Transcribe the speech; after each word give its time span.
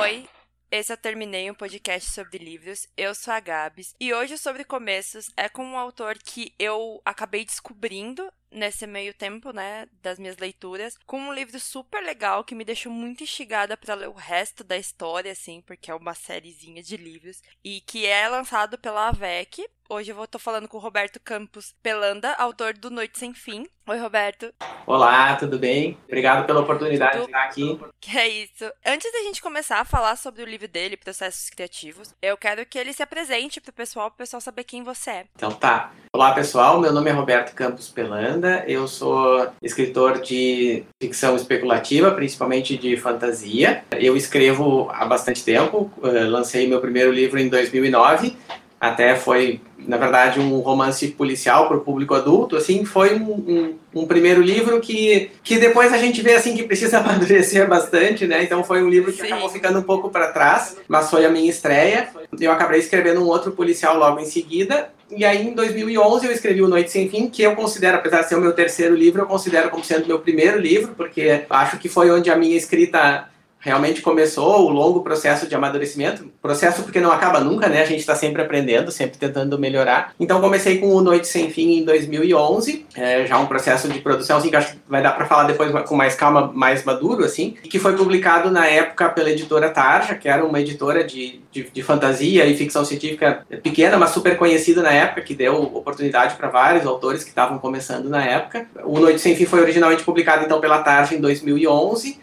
Oi, 0.00 0.28
esse 0.70 0.92
eu 0.92 0.96
terminei 0.96 1.50
um 1.50 1.54
podcast 1.54 2.12
sobre 2.12 2.38
livros. 2.38 2.86
Eu 2.96 3.16
sou 3.16 3.34
a 3.34 3.40
Gabs 3.40 3.96
e 3.98 4.14
hoje 4.14 4.38
sobre 4.38 4.62
começos 4.62 5.28
é 5.36 5.48
com 5.48 5.64
um 5.64 5.76
autor 5.76 6.16
que 6.18 6.54
eu 6.56 7.02
acabei 7.04 7.44
descobrindo 7.44 8.32
nesse 8.50 8.86
meio 8.86 9.14
tempo, 9.14 9.52
né, 9.52 9.86
das 10.02 10.18
minhas 10.18 10.36
leituras, 10.38 10.96
com 11.06 11.18
um 11.20 11.32
livro 11.32 11.58
super 11.60 12.02
legal 12.02 12.44
que 12.44 12.54
me 12.54 12.64
deixou 12.64 12.90
muito 12.90 13.22
instigada 13.22 13.76
para 13.76 13.94
ler 13.94 14.08
o 14.08 14.12
resto 14.12 14.64
da 14.64 14.76
história, 14.76 15.32
assim, 15.32 15.62
porque 15.62 15.90
é 15.90 15.94
uma 15.94 16.14
sériezinha 16.14 16.82
de 16.82 16.96
livros 16.96 17.42
e 17.64 17.80
que 17.80 18.06
é 18.06 18.28
lançado 18.28 18.78
pela 18.78 19.08
AVEC. 19.08 19.68
Hoje 19.90 20.12
eu 20.12 20.16
vou 20.16 20.26
tô 20.26 20.38
falando 20.38 20.68
com 20.68 20.76
o 20.76 20.80
Roberto 20.80 21.18
Campos 21.18 21.74
Pelanda, 21.82 22.34
autor 22.34 22.74
do 22.74 22.90
Noite 22.90 23.18
Sem 23.18 23.32
Fim. 23.32 23.66
Oi, 23.86 23.98
Roberto. 23.98 24.52
Olá, 24.86 25.34
tudo 25.36 25.58
bem? 25.58 25.96
Obrigado 26.04 26.46
pela 26.46 26.60
oportunidade 26.60 27.20
de 27.20 27.24
estar 27.24 27.44
aqui. 27.44 27.80
Que 27.98 28.18
é 28.18 28.28
isso. 28.28 28.70
Antes 28.84 29.10
da 29.10 29.20
gente 29.20 29.40
começar 29.40 29.80
a 29.80 29.86
falar 29.86 30.16
sobre 30.16 30.42
o 30.42 30.46
livro 30.46 30.68
dele, 30.68 30.94
Processos 30.94 31.48
Criativos, 31.48 32.14
eu 32.20 32.36
quero 32.36 32.66
que 32.66 32.78
ele 32.78 32.92
se 32.92 33.02
apresente 33.02 33.62
pro 33.62 33.72
pessoal, 33.72 34.10
pro 34.10 34.18
pessoal 34.18 34.42
saber 34.42 34.64
quem 34.64 34.82
você 34.82 35.10
é. 35.10 35.26
Então 35.34 35.52
tá. 35.52 35.90
Olá, 36.12 36.34
pessoal. 36.34 36.78
Meu 36.78 36.92
nome 36.92 37.08
é 37.08 37.14
Roberto 37.14 37.54
Campos 37.54 37.88
Pelanda 37.88 38.37
eu 38.66 38.86
sou 38.86 39.48
escritor 39.62 40.20
de 40.20 40.84
ficção 41.00 41.36
especulativa, 41.36 42.10
principalmente 42.10 42.76
de 42.76 42.96
fantasia. 42.96 43.82
Eu 43.92 44.16
escrevo 44.16 44.88
há 44.92 45.04
bastante 45.06 45.44
tempo, 45.44 45.90
eh, 46.02 46.24
lancei 46.24 46.66
meu 46.66 46.80
primeiro 46.80 47.12
livro 47.12 47.38
em 47.38 47.48
2009 47.48 48.36
até 48.80 49.16
foi, 49.16 49.60
na 49.76 49.96
verdade, 49.96 50.38
um 50.38 50.60
romance 50.60 51.08
policial 51.08 51.66
para 51.66 51.76
o 51.76 51.80
público 51.80 52.14
adulto, 52.14 52.56
assim, 52.56 52.84
foi 52.84 53.14
um, 53.16 53.32
um, 53.32 53.74
um, 54.02 54.06
primeiro 54.06 54.40
livro 54.40 54.80
que, 54.80 55.30
que 55.42 55.58
depois 55.58 55.92
a 55.92 55.98
gente 55.98 56.22
vê, 56.22 56.34
assim, 56.34 56.54
que 56.54 56.62
precisa 56.62 56.98
amadurecer 57.00 57.68
bastante, 57.68 58.26
né, 58.26 58.44
então 58.44 58.62
foi 58.62 58.82
um 58.82 58.88
livro 58.88 59.12
que 59.12 59.20
Sim. 59.20 59.26
acabou 59.26 59.48
ficando 59.48 59.80
um 59.80 59.82
pouco 59.82 60.10
para 60.10 60.32
trás, 60.32 60.76
mas 60.86 61.10
foi 61.10 61.26
a 61.26 61.30
minha 61.30 61.50
estreia, 61.50 62.08
eu 62.40 62.52
acabei 62.52 62.78
escrevendo 62.78 63.20
um 63.20 63.26
outro 63.26 63.50
policial 63.50 63.98
logo 63.98 64.20
em 64.20 64.26
seguida, 64.26 64.90
e 65.10 65.24
aí 65.24 65.48
em 65.48 65.54
2011 65.54 66.26
eu 66.26 66.32
escrevi 66.32 66.62
o 66.62 66.68
Noite 66.68 66.90
Sem 66.90 67.08
Fim, 67.08 67.28
que 67.28 67.42
eu 67.42 67.54
considero, 67.56 67.96
apesar 67.96 68.22
de 68.22 68.28
ser 68.28 68.36
o 68.36 68.40
meu 68.40 68.52
terceiro 68.52 68.94
livro, 68.94 69.22
eu 69.22 69.26
considero 69.26 69.70
como 69.70 69.84
sendo 69.84 70.06
meu 70.06 70.18
primeiro 70.18 70.58
livro, 70.58 70.94
porque 70.94 71.44
acho 71.48 71.78
que 71.78 71.88
foi 71.88 72.10
onde 72.10 72.30
a 72.30 72.36
minha 72.36 72.56
escrita 72.56 73.28
realmente 73.58 74.00
começou 74.00 74.66
o 74.66 74.68
longo 74.68 75.00
processo 75.00 75.46
de 75.46 75.54
amadurecimento, 75.54 76.30
processo 76.40 76.82
porque 76.82 77.00
não 77.00 77.10
acaba 77.10 77.40
nunca, 77.40 77.68
né? 77.68 77.82
A 77.82 77.86
gente 77.86 78.00
está 78.00 78.14
sempre 78.14 78.40
aprendendo, 78.42 78.90
sempre 78.90 79.18
tentando 79.18 79.58
melhorar. 79.58 80.12
Então 80.18 80.40
comecei 80.40 80.78
com 80.78 80.88
o 80.94 81.00
Noite 81.00 81.26
Sem 81.26 81.50
Fim 81.50 81.78
em 81.78 81.84
2011, 81.84 82.86
é, 82.94 83.26
já 83.26 83.38
um 83.38 83.46
processo 83.46 83.88
de 83.88 83.98
produção 83.98 84.38
assim 84.38 84.50
que 84.50 84.56
acho 84.56 84.72
que 84.72 84.78
vai 84.88 85.02
dar 85.02 85.12
para 85.12 85.26
falar 85.26 85.44
depois 85.44 85.72
com 85.88 85.96
mais 85.96 86.14
calma, 86.14 86.50
mais 86.54 86.84
maduro 86.84 87.24
assim, 87.24 87.56
e 87.62 87.68
que 87.68 87.78
foi 87.78 87.96
publicado 87.96 88.50
na 88.50 88.66
época 88.66 89.08
pela 89.10 89.30
editora 89.30 89.70
Tarja, 89.70 90.14
que 90.14 90.28
era 90.28 90.44
uma 90.44 90.60
editora 90.60 91.02
de, 91.02 91.40
de, 91.50 91.68
de 91.70 91.82
fantasia 91.82 92.46
e 92.46 92.56
ficção 92.56 92.84
científica 92.84 93.44
pequena, 93.62 93.96
mas 93.96 94.10
super 94.10 94.36
conhecida 94.36 94.82
na 94.82 94.92
época, 94.92 95.22
que 95.22 95.34
deu 95.34 95.62
oportunidade 95.62 96.36
para 96.36 96.48
vários 96.48 96.86
autores 96.86 97.24
que 97.24 97.30
estavam 97.30 97.58
começando 97.58 98.08
na 98.08 98.24
época. 98.24 98.66
O 98.84 99.00
Noite 99.00 99.20
Sem 99.20 99.34
Fim 99.34 99.46
foi 99.46 99.60
originalmente 99.60 100.04
publicado 100.04 100.44
então 100.44 100.60
pela 100.60 100.82
Tarja 100.82 101.14
em 101.14 101.20
2011 101.20 102.20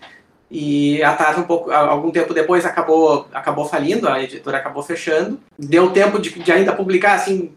e 0.50 1.04
a 1.04 1.14
Tarja, 1.14 1.40
um 1.40 1.44
pouco, 1.44 1.72
algum 1.72 2.12
tempo 2.12 2.34
depois, 2.34 2.66
acabou, 2.66 3.28
acabou 3.34 3.66
falindo, 3.66 4.08
a 4.08 4.22
editora 4.22 4.58
acabou 4.58 4.84
fechando. 4.84 5.40
Deu 5.58 5.90
tempo 5.90 6.20
de, 6.20 6.30
de, 6.30 6.52
ainda 6.52 6.72
publicar, 6.72 7.16
assim, 7.16 7.52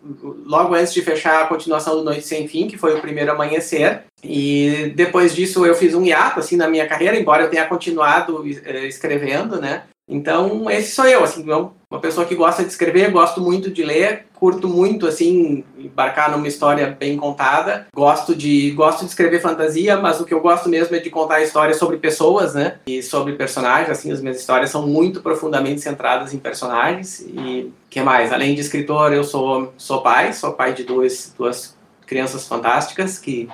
logo 0.47 0.75
antes 0.75 0.95
de 0.95 1.03
fechar 1.03 1.43
a 1.43 1.47
continuação 1.47 1.97
do 1.97 2.05
Noite 2.05 2.27
Sem 2.27 2.49
Fim, 2.49 2.67
que 2.67 2.79
foi 2.79 2.97
o 2.97 3.01
primeiro 3.01 3.31
amanhecer. 3.31 4.05
E 4.25 4.93
depois 4.97 5.35
disso 5.35 5.67
eu 5.67 5.75
fiz 5.75 5.95
um 5.95 6.05
hiato, 6.05 6.41
assim, 6.41 6.57
na 6.57 6.69
minha 6.69 6.87
carreira, 6.87 7.17
embora 7.17 7.45
eu 7.45 7.51
tenha 7.51 7.67
continuado 7.67 8.43
eh, 8.65 8.87
escrevendo, 8.87 9.61
né? 9.61 9.83
Então, 10.09 10.71
esse 10.71 10.93
sou 10.93 11.07
eu, 11.07 11.23
assim, 11.23 11.45
uma 11.91 12.01
pessoa 12.01 12.27
que 12.27 12.35
gosta 12.35 12.63
de 12.63 12.71
escrever, 12.71 13.11
gosto 13.11 13.41
muito 13.41 13.71
de 13.71 13.85
ler, 13.85 14.27
curto 14.35 14.67
muito, 14.67 15.07
assim, 15.07 15.65
embarcar 15.77 16.31
numa 16.31 16.49
história 16.49 16.97
bem 16.99 17.17
contada. 17.17 17.87
Gosto 17.95 18.35
de, 18.35 18.71
gosto 18.71 19.01
de 19.01 19.07
escrever 19.07 19.41
fantasia, 19.41 19.97
mas 19.97 20.21
o 20.21 20.25
que 20.25 20.33
eu 20.33 20.41
gosto 20.41 20.69
mesmo 20.69 20.97
é 20.97 20.99
de 20.99 21.11
contar 21.11 21.43
histórias 21.43 21.77
sobre 21.77 21.99
pessoas, 21.99 22.55
né? 22.55 22.79
E 22.87 23.03
sobre 23.03 23.35
personagens, 23.35 23.91
assim, 23.91 24.11
as 24.11 24.21
minhas 24.21 24.39
histórias 24.39 24.71
são 24.71 24.87
muito 24.87 25.21
profundamente 25.21 25.81
centradas 25.81 26.33
em 26.33 26.39
personagens. 26.39 27.21
E 27.21 27.71
que 27.91 28.01
mais? 28.01 28.33
Além 28.33 28.55
de 28.55 28.63
escritor, 28.63 29.13
eu 29.13 29.25
sou, 29.25 29.75
sou 29.77 30.01
pai, 30.01 30.33
sou 30.33 30.53
pai 30.53 30.73
de 30.73 30.85
duas, 30.85 31.35
duas 31.37 31.77
crianças 32.07 32.49
fantásticas 32.49 33.19
que 33.19 33.49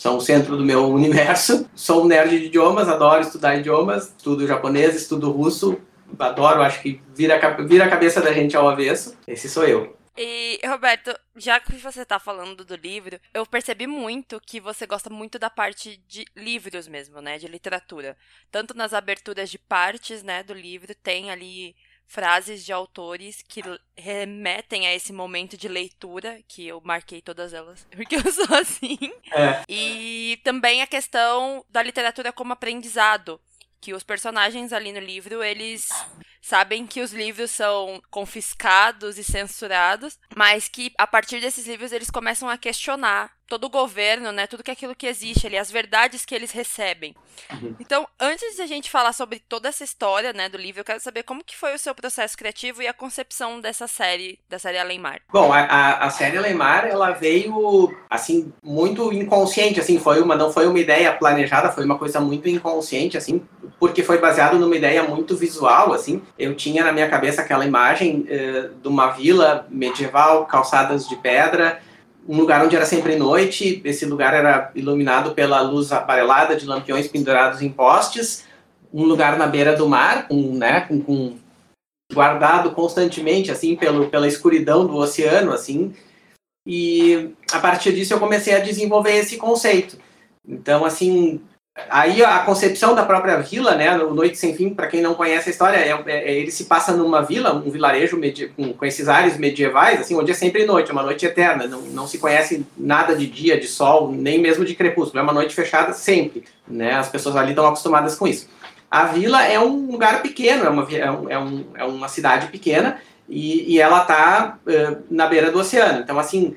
são 0.00 0.16
o 0.16 0.20
centro 0.20 0.56
do 0.56 0.64
meu 0.64 0.88
universo. 0.88 1.68
Sou 1.76 2.04
um 2.04 2.06
nerd 2.06 2.30
de 2.30 2.46
idiomas, 2.46 2.88
adoro 2.88 3.20
estudar 3.20 3.56
idiomas, 3.56 4.06
estudo 4.06 4.46
japonês, 4.46 4.96
estudo 4.96 5.30
russo, 5.30 5.78
adoro, 6.18 6.62
acho 6.62 6.80
que 6.80 7.02
vira, 7.14 7.38
vira 7.66 7.84
a 7.84 7.90
cabeça 7.90 8.22
da 8.22 8.32
gente 8.32 8.56
ao 8.56 8.66
avesso. 8.66 9.14
Esse 9.28 9.46
sou 9.46 9.64
eu. 9.64 9.94
E, 10.16 10.58
Roberto, 10.66 11.14
já 11.36 11.60
que 11.60 11.76
você 11.76 12.00
está 12.00 12.18
falando 12.18 12.64
do 12.64 12.76
livro, 12.76 13.20
eu 13.34 13.44
percebi 13.44 13.86
muito 13.86 14.40
que 14.40 14.58
você 14.58 14.86
gosta 14.86 15.10
muito 15.10 15.38
da 15.38 15.50
parte 15.50 16.02
de 16.08 16.24
livros 16.34 16.88
mesmo, 16.88 17.20
né? 17.20 17.36
De 17.36 17.46
literatura. 17.46 18.16
Tanto 18.50 18.74
nas 18.74 18.94
aberturas 18.94 19.50
de 19.50 19.58
partes, 19.58 20.22
né, 20.22 20.42
do 20.42 20.54
livro, 20.54 20.94
tem 20.94 21.30
ali 21.30 21.76
frases 22.10 22.64
de 22.64 22.72
autores 22.72 23.40
que 23.46 23.62
remetem 23.96 24.84
a 24.84 24.92
esse 24.92 25.12
momento 25.12 25.56
de 25.56 25.68
leitura, 25.68 26.40
que 26.48 26.66
eu 26.66 26.82
marquei 26.84 27.22
todas 27.22 27.54
elas, 27.54 27.86
porque 27.94 28.16
eu 28.16 28.32
sou 28.32 28.52
assim. 28.56 28.98
É. 29.32 29.62
E 29.68 30.40
também 30.42 30.82
a 30.82 30.88
questão 30.88 31.64
da 31.68 31.80
literatura 31.80 32.32
como 32.32 32.52
aprendizado, 32.52 33.40
que 33.80 33.94
os 33.94 34.02
personagens 34.02 34.72
ali 34.72 34.92
no 34.92 34.98
livro, 34.98 35.40
eles 35.40 35.88
sabem 36.42 36.84
que 36.84 37.00
os 37.00 37.12
livros 37.12 37.52
são 37.52 38.02
confiscados 38.10 39.16
e 39.16 39.22
censurados, 39.22 40.18
mas 40.34 40.68
que 40.68 40.92
a 40.98 41.06
partir 41.06 41.40
desses 41.40 41.66
livros 41.66 41.92
eles 41.92 42.10
começam 42.10 42.48
a 42.48 42.58
questionar 42.58 43.30
todo 43.50 43.64
o 43.64 43.68
governo, 43.68 44.30
né, 44.30 44.46
tudo 44.46 44.62
que 44.62 44.70
aquilo 44.70 44.94
que 44.94 45.08
existe 45.08 45.44
ali, 45.44 45.58
as 45.58 45.72
verdades 45.72 46.24
que 46.24 46.32
eles 46.32 46.52
recebem. 46.52 47.16
Uhum. 47.52 47.74
Então, 47.80 48.06
antes 48.18 48.54
de 48.54 48.62
a 48.62 48.66
gente 48.66 48.88
falar 48.88 49.12
sobre 49.12 49.40
toda 49.40 49.68
essa 49.68 49.82
história, 49.82 50.32
né, 50.32 50.48
do 50.48 50.56
livro, 50.56 50.80
eu 50.80 50.84
quero 50.84 51.00
saber 51.00 51.24
como 51.24 51.42
que 51.42 51.56
foi 51.56 51.74
o 51.74 51.78
seu 51.78 51.92
processo 51.92 52.38
criativo 52.38 52.80
e 52.80 52.86
a 52.86 52.92
concepção 52.92 53.60
dessa 53.60 53.88
série, 53.88 54.38
da 54.48 54.56
série 54.56 54.78
Alemar. 54.78 55.20
Bom, 55.32 55.52
a, 55.52 55.94
a 55.94 56.10
série 56.10 56.38
Alemar, 56.38 56.86
ela 56.86 57.10
veio, 57.10 57.92
assim, 58.08 58.52
muito 58.62 59.12
inconsciente, 59.12 59.80
assim, 59.80 59.98
foi 59.98 60.22
uma, 60.22 60.36
não 60.36 60.52
foi 60.52 60.68
uma 60.68 60.78
ideia 60.78 61.12
planejada, 61.12 61.72
foi 61.72 61.84
uma 61.84 61.98
coisa 61.98 62.20
muito 62.20 62.48
inconsciente, 62.48 63.16
assim, 63.16 63.42
porque 63.80 64.04
foi 64.04 64.18
baseado 64.18 64.60
numa 64.60 64.76
ideia 64.76 65.02
muito 65.02 65.36
visual, 65.36 65.92
assim, 65.92 66.22
eu 66.38 66.54
tinha 66.54 66.84
na 66.84 66.92
minha 66.92 67.08
cabeça 67.08 67.42
aquela 67.42 67.66
imagem 67.66 68.28
uh, 68.28 68.74
de 68.80 68.86
uma 68.86 69.08
vila 69.08 69.66
medieval, 69.68 70.46
calçadas 70.46 71.08
de 71.08 71.16
pedra, 71.16 71.82
um 72.28 72.36
lugar 72.36 72.64
onde 72.64 72.76
era 72.76 72.86
sempre 72.86 73.16
noite, 73.16 73.80
esse 73.84 74.04
lugar 74.06 74.34
era 74.34 74.70
iluminado 74.74 75.32
pela 75.32 75.60
luz 75.60 75.90
aparelada 75.92 76.56
de 76.56 76.66
lampiões 76.66 77.08
pendurados 77.08 77.62
em 77.62 77.70
postes, 77.70 78.44
um 78.92 79.04
lugar 79.04 79.38
na 79.38 79.46
beira 79.46 79.76
do 79.76 79.88
mar, 79.88 80.28
com, 80.28 80.54
né, 80.54 80.82
com, 80.82 81.00
com 81.00 81.36
guardado 82.12 82.72
constantemente 82.72 83.50
assim 83.50 83.76
pelo, 83.76 84.08
pela 84.08 84.28
escuridão 84.28 84.86
do 84.86 84.96
oceano, 84.96 85.52
assim. 85.52 85.94
E 86.66 87.34
a 87.52 87.58
partir 87.58 87.92
disso 87.94 88.14
eu 88.14 88.20
comecei 88.20 88.54
a 88.54 88.60
desenvolver 88.60 89.16
esse 89.16 89.36
conceito. 89.36 89.96
Então, 90.46 90.84
assim, 90.84 91.40
Aí 91.88 92.22
a 92.22 92.40
concepção 92.40 92.94
da 92.96 93.04
própria 93.04 93.36
vila, 93.36 93.76
né, 93.76 93.96
o 93.96 94.12
Noite 94.12 94.36
Sem 94.36 94.54
Fim, 94.54 94.70
para 94.70 94.88
quem 94.88 95.00
não 95.00 95.14
conhece 95.14 95.48
a 95.48 95.52
história, 95.52 95.76
é, 95.76 96.02
é, 96.06 96.34
ele 96.34 96.50
se 96.50 96.64
passa 96.64 96.92
numa 96.92 97.22
vila, 97.22 97.54
um 97.54 97.70
vilarejo 97.70 98.20
com, 98.56 98.72
com, 98.72 98.84
esses 98.84 99.08
ares 99.08 99.38
medievais, 99.38 100.00
assim, 100.00 100.16
onde 100.16 100.32
é 100.32 100.34
sempre 100.34 100.66
noite, 100.66 100.90
é 100.90 100.92
uma 100.92 101.04
noite 101.04 101.24
eterna, 101.24 101.68
não, 101.68 101.80
não 101.82 102.08
se 102.08 102.18
conhece 102.18 102.66
nada 102.76 103.14
de 103.14 103.26
dia, 103.26 103.58
de 103.58 103.68
sol, 103.68 104.10
nem 104.10 104.40
mesmo 104.40 104.64
de 104.64 104.74
crepúsculo, 104.74 105.20
é 105.20 105.22
uma 105.22 105.32
noite 105.32 105.54
fechada 105.54 105.92
sempre, 105.92 106.44
né, 106.66 106.94
as 106.94 107.08
pessoas 107.08 107.36
ali 107.36 107.50
estão 107.50 107.66
acostumadas 107.66 108.16
com 108.16 108.26
isso. 108.26 108.48
A 108.90 109.04
vila 109.04 109.44
é 109.44 109.58
um 109.60 109.92
lugar 109.92 110.22
pequeno, 110.22 110.64
é 110.64 110.68
uma, 110.68 110.88
é, 110.90 111.34
é, 111.34 111.38
um, 111.38 111.64
é 111.76 111.84
uma 111.84 112.08
cidade 112.08 112.48
pequena, 112.48 113.00
e, 113.28 113.74
e 113.74 113.80
ela 113.80 114.02
está 114.02 114.58
uh, 114.66 115.04
na 115.08 115.28
beira 115.28 115.52
do 115.52 115.60
oceano, 115.60 116.00
então, 116.00 116.18
assim, 116.18 116.56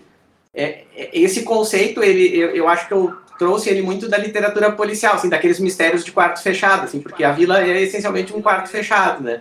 é, 0.53 0.85
é, 0.95 1.09
esse 1.13 1.43
conceito, 1.43 2.03
ele, 2.03 2.35
eu, 2.35 2.49
eu 2.49 2.67
acho 2.67 2.87
que 2.87 2.93
eu 2.93 3.22
trouxe 3.37 3.69
ele 3.69 3.81
muito 3.81 4.07
da 4.07 4.17
literatura 4.17 4.71
policial, 4.71 5.15
assim, 5.15 5.29
daqueles 5.29 5.59
mistérios 5.59 6.03
de 6.03 6.11
quarto 6.11 6.41
fechado, 6.41 6.85
assim, 6.85 6.99
porque 6.99 7.23
a 7.23 7.31
vila 7.31 7.61
é 7.61 7.81
essencialmente 7.81 8.33
um 8.33 8.41
quarto 8.41 8.69
fechado, 8.69 9.23
né? 9.23 9.39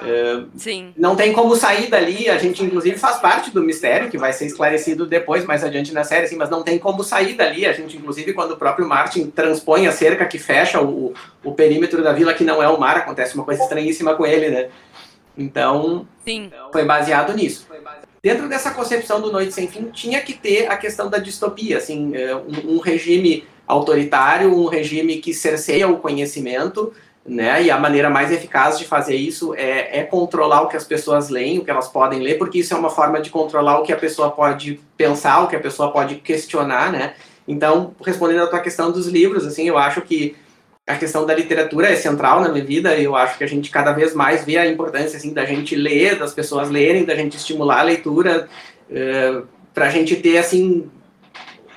Uh, 0.00 0.48
Sim. 0.56 0.92
Não 0.96 1.14
tem 1.14 1.32
como 1.32 1.54
sair 1.54 1.88
dali, 1.88 2.28
a 2.28 2.38
gente 2.38 2.64
inclusive 2.64 2.98
faz 2.98 3.18
parte 3.18 3.50
do 3.50 3.62
mistério, 3.62 4.10
que 4.10 4.18
vai 4.18 4.32
ser 4.32 4.46
esclarecido 4.46 5.06
depois, 5.06 5.44
mais 5.44 5.62
adiante 5.62 5.92
na 5.92 6.02
série, 6.02 6.24
assim, 6.24 6.36
mas 6.36 6.50
não 6.50 6.62
tem 6.62 6.78
como 6.78 7.04
sair 7.04 7.34
dali, 7.34 7.66
a 7.66 7.72
gente 7.72 7.96
inclusive 7.96 8.32
quando 8.32 8.52
o 8.52 8.56
próprio 8.56 8.88
Martin 8.88 9.26
transpõe 9.30 9.86
a 9.86 9.92
cerca 9.92 10.24
que 10.26 10.38
fecha 10.38 10.80
o, 10.80 11.12
o 11.44 11.52
perímetro 11.52 12.02
da 12.02 12.12
vila, 12.12 12.34
que 12.34 12.42
não 12.42 12.62
é 12.62 12.68
o 12.68 12.80
mar, 12.80 12.96
acontece 12.96 13.34
uma 13.34 13.44
coisa 13.44 13.62
estranhíssima 13.62 14.14
com 14.14 14.26
ele, 14.26 14.48
né? 14.48 14.68
Então, 15.36 16.06
Sim. 16.24 16.50
foi 16.72 16.84
baseado 16.84 17.32
nisso. 17.34 17.66
Dentro 18.24 18.48
dessa 18.48 18.70
concepção 18.70 19.20
do 19.20 19.32
Noite 19.32 19.52
Sem 19.52 19.66
Fim, 19.66 19.86
tinha 19.86 20.20
que 20.20 20.32
ter 20.32 20.70
a 20.70 20.76
questão 20.76 21.10
da 21.10 21.18
distopia, 21.18 21.78
assim, 21.78 22.14
é, 22.14 22.36
um, 22.36 22.76
um 22.76 22.78
regime 22.78 23.44
autoritário, 23.66 24.56
um 24.56 24.66
regime 24.66 25.16
que 25.16 25.34
cerceia 25.34 25.88
o 25.88 25.98
conhecimento, 25.98 26.92
né? 27.26 27.64
E 27.64 27.68
a 27.68 27.76
maneira 27.80 28.08
mais 28.08 28.30
eficaz 28.30 28.78
de 28.78 28.84
fazer 28.84 29.16
isso 29.16 29.56
é, 29.56 29.98
é, 29.98 30.04
controlar 30.04 30.62
o 30.62 30.68
que 30.68 30.76
as 30.76 30.84
pessoas 30.84 31.30
leem, 31.30 31.58
o 31.58 31.64
que 31.64 31.70
elas 31.72 31.88
podem 31.88 32.20
ler, 32.20 32.38
porque 32.38 32.60
isso 32.60 32.72
é 32.72 32.76
uma 32.76 32.90
forma 32.90 33.20
de 33.20 33.28
controlar 33.28 33.80
o 33.80 33.82
que 33.82 33.92
a 33.92 33.96
pessoa 33.96 34.30
pode 34.30 34.78
pensar, 34.96 35.42
o 35.42 35.48
que 35.48 35.56
a 35.56 35.60
pessoa 35.60 35.90
pode 35.90 36.14
questionar, 36.16 36.92
né? 36.92 37.14
Então, 37.48 37.92
respondendo 38.06 38.44
à 38.44 38.46
tua 38.46 38.60
questão 38.60 38.92
dos 38.92 39.08
livros, 39.08 39.44
assim, 39.44 39.66
eu 39.66 39.76
acho 39.76 40.00
que 40.00 40.36
a 40.86 40.96
questão 40.96 41.24
da 41.24 41.34
literatura 41.34 41.88
é 41.88 41.96
central 41.96 42.40
na 42.40 42.48
minha 42.48 42.64
vida. 42.64 42.96
Eu 42.98 43.14
acho 43.14 43.38
que 43.38 43.44
a 43.44 43.46
gente 43.46 43.70
cada 43.70 43.92
vez 43.92 44.14
mais 44.14 44.44
vê 44.44 44.58
a 44.58 44.66
importância 44.66 45.16
assim 45.16 45.32
da 45.32 45.44
gente 45.44 45.76
ler, 45.76 46.18
das 46.18 46.34
pessoas 46.34 46.70
lerem, 46.70 47.04
da 47.04 47.14
gente 47.14 47.36
estimular 47.36 47.80
a 47.80 47.84
leitura, 47.84 48.48
uh, 48.90 48.94
eh, 48.94 49.42
para 49.72 49.86
a 49.86 49.90
gente 49.90 50.16
ter 50.16 50.38
assim 50.38 50.90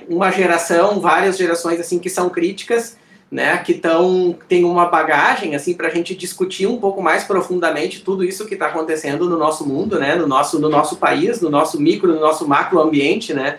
uma 0.08 0.30
geração, 0.30 1.00
várias 1.00 1.36
gerações 1.36 1.80
assim 1.80 1.98
que 1.98 2.10
são 2.10 2.28
críticas 2.28 2.96
né, 3.30 3.58
que 3.58 3.74
tão, 3.74 4.36
tem 4.48 4.64
uma 4.64 4.86
bagagem 4.86 5.56
assim 5.56 5.74
para 5.74 5.88
a 5.88 5.90
gente 5.90 6.14
discutir 6.14 6.66
um 6.66 6.78
pouco 6.78 7.02
mais 7.02 7.24
profundamente 7.24 8.02
tudo 8.02 8.24
isso 8.24 8.46
que 8.46 8.54
está 8.54 8.68
acontecendo 8.68 9.28
no 9.28 9.36
nosso 9.36 9.66
mundo, 9.66 9.98
né, 9.98 10.14
no 10.14 10.26
nosso, 10.26 10.60
no 10.60 10.68
nosso 10.68 10.96
país, 10.96 11.40
no 11.40 11.50
nosso 11.50 11.80
micro, 11.80 12.14
no 12.14 12.20
nosso 12.20 12.46
macro 12.46 12.80
ambiente, 12.80 13.34
né, 13.34 13.58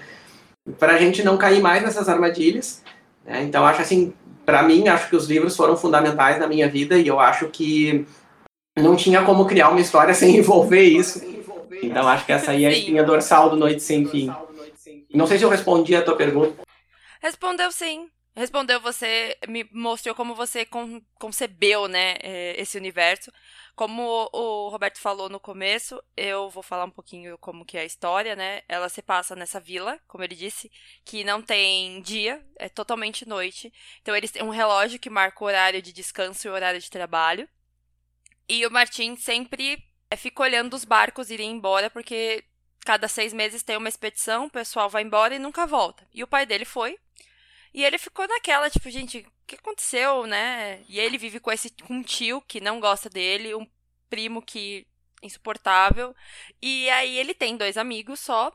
para 0.79 0.93
a 0.93 0.97
gente 0.97 1.23
não 1.23 1.37
cair 1.37 1.61
mais 1.61 1.83
nessas 1.83 2.07
armadilhas. 2.07 2.81
Né? 3.25 3.43
Então 3.43 3.65
acho 3.65 3.81
assim, 3.81 4.13
para 4.47 4.63
mim 4.63 4.87
acho 4.87 5.09
que 5.09 5.15
os 5.17 5.27
livros 5.27 5.57
foram 5.57 5.75
fundamentais 5.75 6.39
na 6.39 6.47
minha 6.47 6.69
vida 6.69 6.97
e 6.97 7.05
eu 7.05 7.19
acho 7.19 7.49
que 7.49 8.05
não 8.77 8.95
tinha 8.95 9.21
como 9.25 9.45
criar 9.45 9.67
uma 9.67 9.81
história 9.81 10.13
sem 10.15 10.37
envolver 10.37 10.83
isso. 10.83 11.21
Então 11.83 12.07
acho 12.07 12.25
que 12.25 12.31
essa 12.31 12.51
aí 12.51 12.63
é 12.63 12.69
a 12.69 12.71
espinha 12.71 13.03
dorsal 13.03 13.49
do 13.49 13.57
Noite 13.57 13.83
Sem 13.83 14.07
Fim. 14.07 14.33
Não 15.13 15.27
sei 15.27 15.37
se 15.37 15.43
eu 15.43 15.49
respondi 15.49 15.93
a 15.97 16.01
tua 16.01 16.15
pergunta. 16.15 16.63
Respondeu 17.21 17.69
sim 17.73 18.07
respondeu 18.37 18.79
você, 18.79 19.35
me 19.47 19.67
mostrou 19.73 20.13
como 20.13 20.35
você 20.35 20.65
concebeu, 21.17 21.87
né, 21.87 22.17
é, 22.21 22.61
esse 22.61 22.77
universo. 22.77 23.31
Como 23.77 24.27
o 24.33 24.69
Roberto 24.69 24.99
falou 24.99 25.29
no 25.29 25.39
começo, 25.39 26.01
eu 26.17 26.49
vou 26.49 26.63
falar 26.63 26.85
um 26.85 26.89
pouquinho 26.89 27.37
como 27.37 27.63
que 27.63 27.77
é 27.77 27.81
a 27.81 27.85
história, 27.85 28.35
né? 28.35 28.63
Ela 28.67 28.89
se 28.89 29.03
passa 29.03 29.35
nessa 29.35 29.59
vila, 29.59 29.99
como 30.07 30.23
ele 30.23 30.33
disse, 30.33 30.71
que 31.05 31.23
não 31.23 31.43
tem 31.43 32.01
dia, 32.01 32.43
é 32.55 32.67
totalmente 32.67 33.23
noite. 33.29 33.71
Então 34.01 34.15
eles 34.15 34.31
têm 34.31 34.41
um 34.41 34.49
relógio 34.49 34.97
que 34.97 35.11
marca 35.11 35.43
o 35.43 35.45
horário 35.45 35.79
de 35.79 35.93
descanso 35.93 36.47
e 36.47 36.49
o 36.49 36.53
horário 36.55 36.79
de 36.81 36.89
trabalho. 36.89 37.47
E 38.49 38.65
o 38.65 38.71
Martin 38.71 39.15
sempre 39.15 39.77
é, 40.09 40.15
fica 40.15 40.41
olhando 40.41 40.73
os 40.73 40.83
barcos 40.83 41.29
irem 41.29 41.51
embora, 41.51 41.87
porque 41.87 42.43
cada 42.83 43.07
seis 43.07 43.31
meses 43.31 43.61
tem 43.61 43.77
uma 43.77 43.89
expedição, 43.89 44.45
o 44.47 44.49
pessoal 44.49 44.89
vai 44.89 45.03
embora 45.03 45.35
e 45.35 45.39
nunca 45.39 45.67
volta. 45.67 46.03
E 46.11 46.23
o 46.23 46.27
pai 46.27 46.47
dele 46.47 46.65
foi, 46.65 46.97
e 47.77 47.85
ele 47.85 47.99
ficou 47.99 48.27
naquela, 48.27 48.71
tipo, 48.71 48.89
gente, 48.89 49.19
o 49.19 49.31
que 49.45 49.53
aconteceu, 49.53 50.25
né? 50.25 50.83
E 50.89 50.99
ele 50.99 51.15
vive 51.15 51.39
com 51.39 51.51
esse 51.51 51.69
com 51.69 51.93
um 51.93 52.01
tio 52.01 52.41
que 52.41 52.59
não 52.59 52.79
gosta 52.79 53.07
dele, 53.07 53.53
um 53.53 53.67
primo 54.09 54.41
que 54.41 54.87
insuportável. 55.21 56.15
E 56.59 56.89
aí 56.89 57.19
ele 57.19 57.35
tem 57.35 57.55
dois 57.55 57.77
amigos 57.77 58.19
só. 58.19 58.51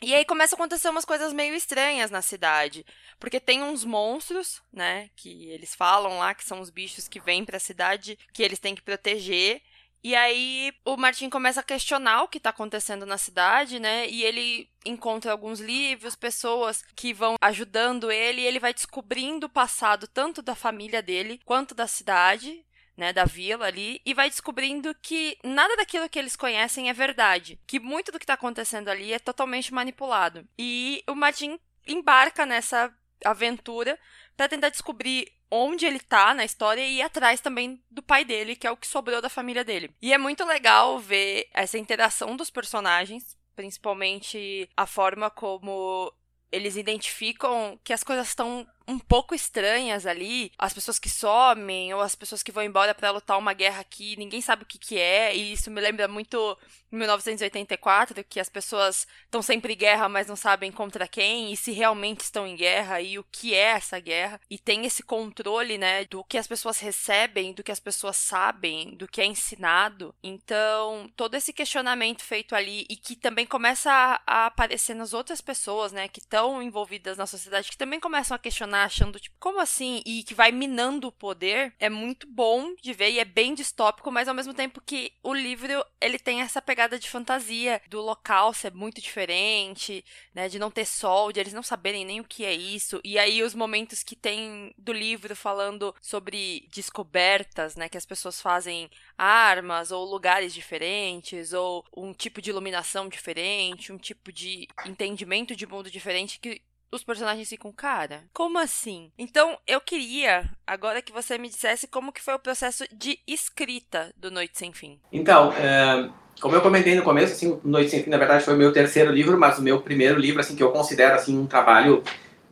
E 0.00 0.14
aí 0.14 0.24
começa 0.24 0.54
a 0.54 0.56
acontecer 0.56 0.88
umas 0.88 1.04
coisas 1.04 1.32
meio 1.32 1.56
estranhas 1.56 2.08
na 2.08 2.22
cidade, 2.22 2.86
porque 3.18 3.40
tem 3.40 3.64
uns 3.64 3.84
monstros, 3.84 4.62
né, 4.72 5.10
que 5.16 5.48
eles 5.50 5.74
falam 5.74 6.18
lá 6.18 6.32
que 6.32 6.44
são 6.44 6.60
os 6.60 6.70
bichos 6.70 7.08
que 7.08 7.18
vêm 7.18 7.44
para 7.44 7.56
a 7.56 7.60
cidade, 7.60 8.16
que 8.32 8.44
eles 8.44 8.60
têm 8.60 8.76
que 8.76 8.82
proteger. 8.82 9.60
E 10.02 10.16
aí 10.16 10.72
o 10.84 10.96
Martin 10.96 11.28
começa 11.28 11.60
a 11.60 11.64
questionar 11.64 12.22
o 12.22 12.28
que 12.28 12.38
está 12.38 12.50
acontecendo 12.50 13.04
na 13.04 13.18
cidade, 13.18 13.78
né? 13.78 14.08
E 14.08 14.24
ele 14.24 14.68
encontra 14.84 15.30
alguns 15.30 15.60
livros, 15.60 16.16
pessoas 16.16 16.82
que 16.96 17.12
vão 17.12 17.36
ajudando 17.40 18.10
ele, 18.10 18.40
e 18.40 18.46
ele 18.46 18.58
vai 18.58 18.72
descobrindo 18.72 19.46
o 19.46 19.50
passado 19.50 20.06
tanto 20.06 20.40
da 20.40 20.54
família 20.54 21.02
dele 21.02 21.40
quanto 21.44 21.74
da 21.74 21.86
cidade, 21.86 22.64
né, 22.96 23.12
da 23.12 23.24
vila 23.24 23.66
ali, 23.66 24.00
e 24.04 24.12
vai 24.12 24.28
descobrindo 24.28 24.94
que 25.02 25.38
nada 25.44 25.76
daquilo 25.76 26.08
que 26.08 26.18
eles 26.18 26.36
conhecem 26.36 26.88
é 26.88 26.92
verdade, 26.92 27.58
que 27.66 27.80
muito 27.80 28.12
do 28.12 28.18
que 28.18 28.24
está 28.24 28.34
acontecendo 28.34 28.88
ali 28.88 29.12
é 29.12 29.18
totalmente 29.18 29.72
manipulado. 29.72 30.46
E 30.58 31.02
o 31.06 31.14
Martin 31.14 31.58
embarca 31.86 32.44
nessa 32.44 32.94
aventura 33.24 33.98
para 34.36 34.48
tentar 34.48 34.70
descobrir 34.70 35.30
onde 35.50 35.84
ele 35.84 36.00
tá 36.00 36.32
na 36.34 36.44
história 36.44 36.86
e 36.86 37.02
atrás 37.02 37.40
também 37.40 37.82
do 37.90 38.02
pai 38.02 38.24
dele, 38.24 38.56
que 38.56 38.66
é 38.66 38.70
o 38.70 38.76
que 38.76 38.86
sobrou 38.86 39.20
da 39.20 39.28
família 39.28 39.64
dele. 39.64 39.90
E 40.00 40.12
é 40.12 40.18
muito 40.18 40.44
legal 40.44 40.98
ver 40.98 41.48
essa 41.52 41.78
interação 41.78 42.36
dos 42.36 42.50
personagens, 42.50 43.36
principalmente 43.56 44.68
a 44.76 44.86
forma 44.86 45.28
como 45.30 46.12
eles 46.52 46.76
identificam 46.76 47.78
que 47.84 47.92
as 47.92 48.02
coisas 48.02 48.28
estão 48.28 48.66
um 48.90 48.98
pouco 48.98 49.34
estranhas 49.34 50.04
ali, 50.04 50.50
as 50.58 50.74
pessoas 50.74 50.98
que 50.98 51.08
somem 51.08 51.94
ou 51.94 52.00
as 52.00 52.16
pessoas 52.16 52.42
que 52.42 52.50
vão 52.50 52.64
embora 52.64 52.92
para 52.92 53.12
lutar 53.12 53.38
uma 53.38 53.52
guerra 53.52 53.84
que 53.84 54.16
ninguém 54.16 54.40
sabe 54.40 54.64
o 54.64 54.66
que 54.66 54.78
que 54.78 54.98
é, 54.98 55.34
e 55.34 55.52
isso 55.52 55.70
me 55.70 55.80
lembra 55.80 56.08
muito 56.08 56.58
1984, 56.90 58.24
que 58.24 58.40
as 58.40 58.48
pessoas 58.48 59.06
estão 59.24 59.40
sempre 59.40 59.74
em 59.74 59.76
guerra, 59.76 60.08
mas 60.08 60.26
não 60.26 60.34
sabem 60.34 60.72
contra 60.72 61.06
quem 61.06 61.52
e 61.52 61.56
se 61.56 61.70
realmente 61.70 62.20
estão 62.20 62.44
em 62.46 62.56
guerra 62.56 63.00
e 63.00 63.16
o 63.16 63.24
que 63.30 63.54
é 63.54 63.70
essa 63.70 64.00
guerra, 64.00 64.40
e 64.50 64.58
tem 64.58 64.84
esse 64.84 65.02
controle, 65.04 65.78
né, 65.78 66.04
do 66.06 66.24
que 66.24 66.36
as 66.36 66.48
pessoas 66.48 66.80
recebem, 66.80 67.52
do 67.52 67.62
que 67.62 67.70
as 67.70 67.78
pessoas 67.78 68.16
sabem, 68.16 68.96
do 68.96 69.06
que 69.06 69.20
é 69.20 69.24
ensinado. 69.24 70.12
Então, 70.20 71.08
todo 71.16 71.36
esse 71.36 71.52
questionamento 71.52 72.24
feito 72.24 72.56
ali 72.56 72.86
e 72.90 72.96
que 72.96 73.14
também 73.14 73.46
começa 73.46 73.92
a, 73.92 74.20
a 74.26 74.46
aparecer 74.46 74.94
nas 74.94 75.14
outras 75.14 75.40
pessoas, 75.40 75.92
né, 75.92 76.08
que 76.08 76.18
estão 76.18 76.60
envolvidas 76.60 77.16
na 77.16 77.26
sociedade, 77.26 77.70
que 77.70 77.76
também 77.76 78.00
começam 78.00 78.34
a 78.34 78.38
questionar 78.38 78.79
achando, 78.84 79.20
tipo, 79.20 79.36
como 79.38 79.60
assim? 79.60 80.02
E 80.06 80.22
que 80.22 80.34
vai 80.34 80.52
minando 80.52 81.08
o 81.08 81.12
poder, 81.12 81.74
é 81.78 81.88
muito 81.88 82.26
bom 82.26 82.74
de 82.82 82.92
ver 82.92 83.10
e 83.10 83.18
é 83.18 83.24
bem 83.24 83.54
distópico, 83.54 84.10
mas 84.10 84.28
ao 84.28 84.34
mesmo 84.34 84.54
tempo 84.54 84.80
que 84.80 85.12
o 85.22 85.34
livro, 85.34 85.84
ele 86.00 86.18
tem 86.18 86.40
essa 86.40 86.60
pegada 86.62 86.98
de 86.98 87.08
fantasia, 87.08 87.80
do 87.88 88.00
local 88.00 88.52
ser 88.52 88.72
muito 88.74 89.00
diferente, 89.00 90.04
né, 90.34 90.48
de 90.48 90.58
não 90.58 90.70
ter 90.70 90.84
sol, 90.84 91.32
de 91.32 91.40
eles 91.40 91.52
não 91.52 91.62
saberem 91.62 92.04
nem 92.04 92.20
o 92.20 92.24
que 92.24 92.44
é 92.44 92.52
isso, 92.52 93.00
e 93.04 93.18
aí 93.18 93.42
os 93.42 93.54
momentos 93.54 94.02
que 94.02 94.16
tem 94.16 94.74
do 94.76 94.92
livro 94.92 95.34
falando 95.36 95.94
sobre 96.00 96.68
descobertas, 96.72 97.76
né, 97.76 97.88
que 97.88 97.98
as 97.98 98.06
pessoas 98.06 98.40
fazem 98.40 98.90
armas 99.16 99.90
ou 99.90 100.04
lugares 100.04 100.52
diferentes 100.54 101.52
ou 101.52 101.84
um 101.96 102.12
tipo 102.12 102.40
de 102.40 102.50
iluminação 102.50 103.08
diferente, 103.08 103.92
um 103.92 103.98
tipo 103.98 104.32
de 104.32 104.66
entendimento 104.86 105.54
de 105.54 105.66
mundo 105.66 105.90
diferente 105.90 106.40
que 106.40 106.62
os 106.92 107.04
personagens 107.04 107.48
ficam, 107.48 107.72
cara, 107.72 108.24
como 108.32 108.58
assim? 108.58 109.10
Então, 109.18 109.56
eu 109.66 109.80
queria 109.80 110.50
agora 110.66 111.00
que 111.00 111.12
você 111.12 111.38
me 111.38 111.48
dissesse 111.48 111.86
como 111.86 112.12
que 112.12 112.22
foi 112.22 112.34
o 112.34 112.38
processo 112.38 112.84
de 112.92 113.18
escrita 113.26 114.12
do 114.16 114.30
Noite 114.30 114.58
Sem 114.58 114.72
Fim. 114.72 114.98
Então, 115.12 115.52
é, 115.52 116.10
como 116.40 116.54
eu 116.54 116.60
comentei 116.60 116.94
no 116.94 117.02
começo, 117.02 117.32
assim, 117.32 117.60
Noite 117.64 117.90
Sem 117.90 118.02
Fim, 118.02 118.10
na 118.10 118.18
verdade, 118.18 118.44
foi 118.44 118.54
o 118.54 118.58
meu 118.58 118.72
terceiro 118.72 119.12
livro, 119.12 119.38
mas 119.38 119.58
o 119.58 119.62
meu 119.62 119.80
primeiro 119.80 120.18
livro, 120.18 120.40
assim, 120.40 120.56
que 120.56 120.62
eu 120.62 120.72
considero, 120.72 121.14
assim, 121.14 121.38
um 121.38 121.46
trabalho 121.46 122.02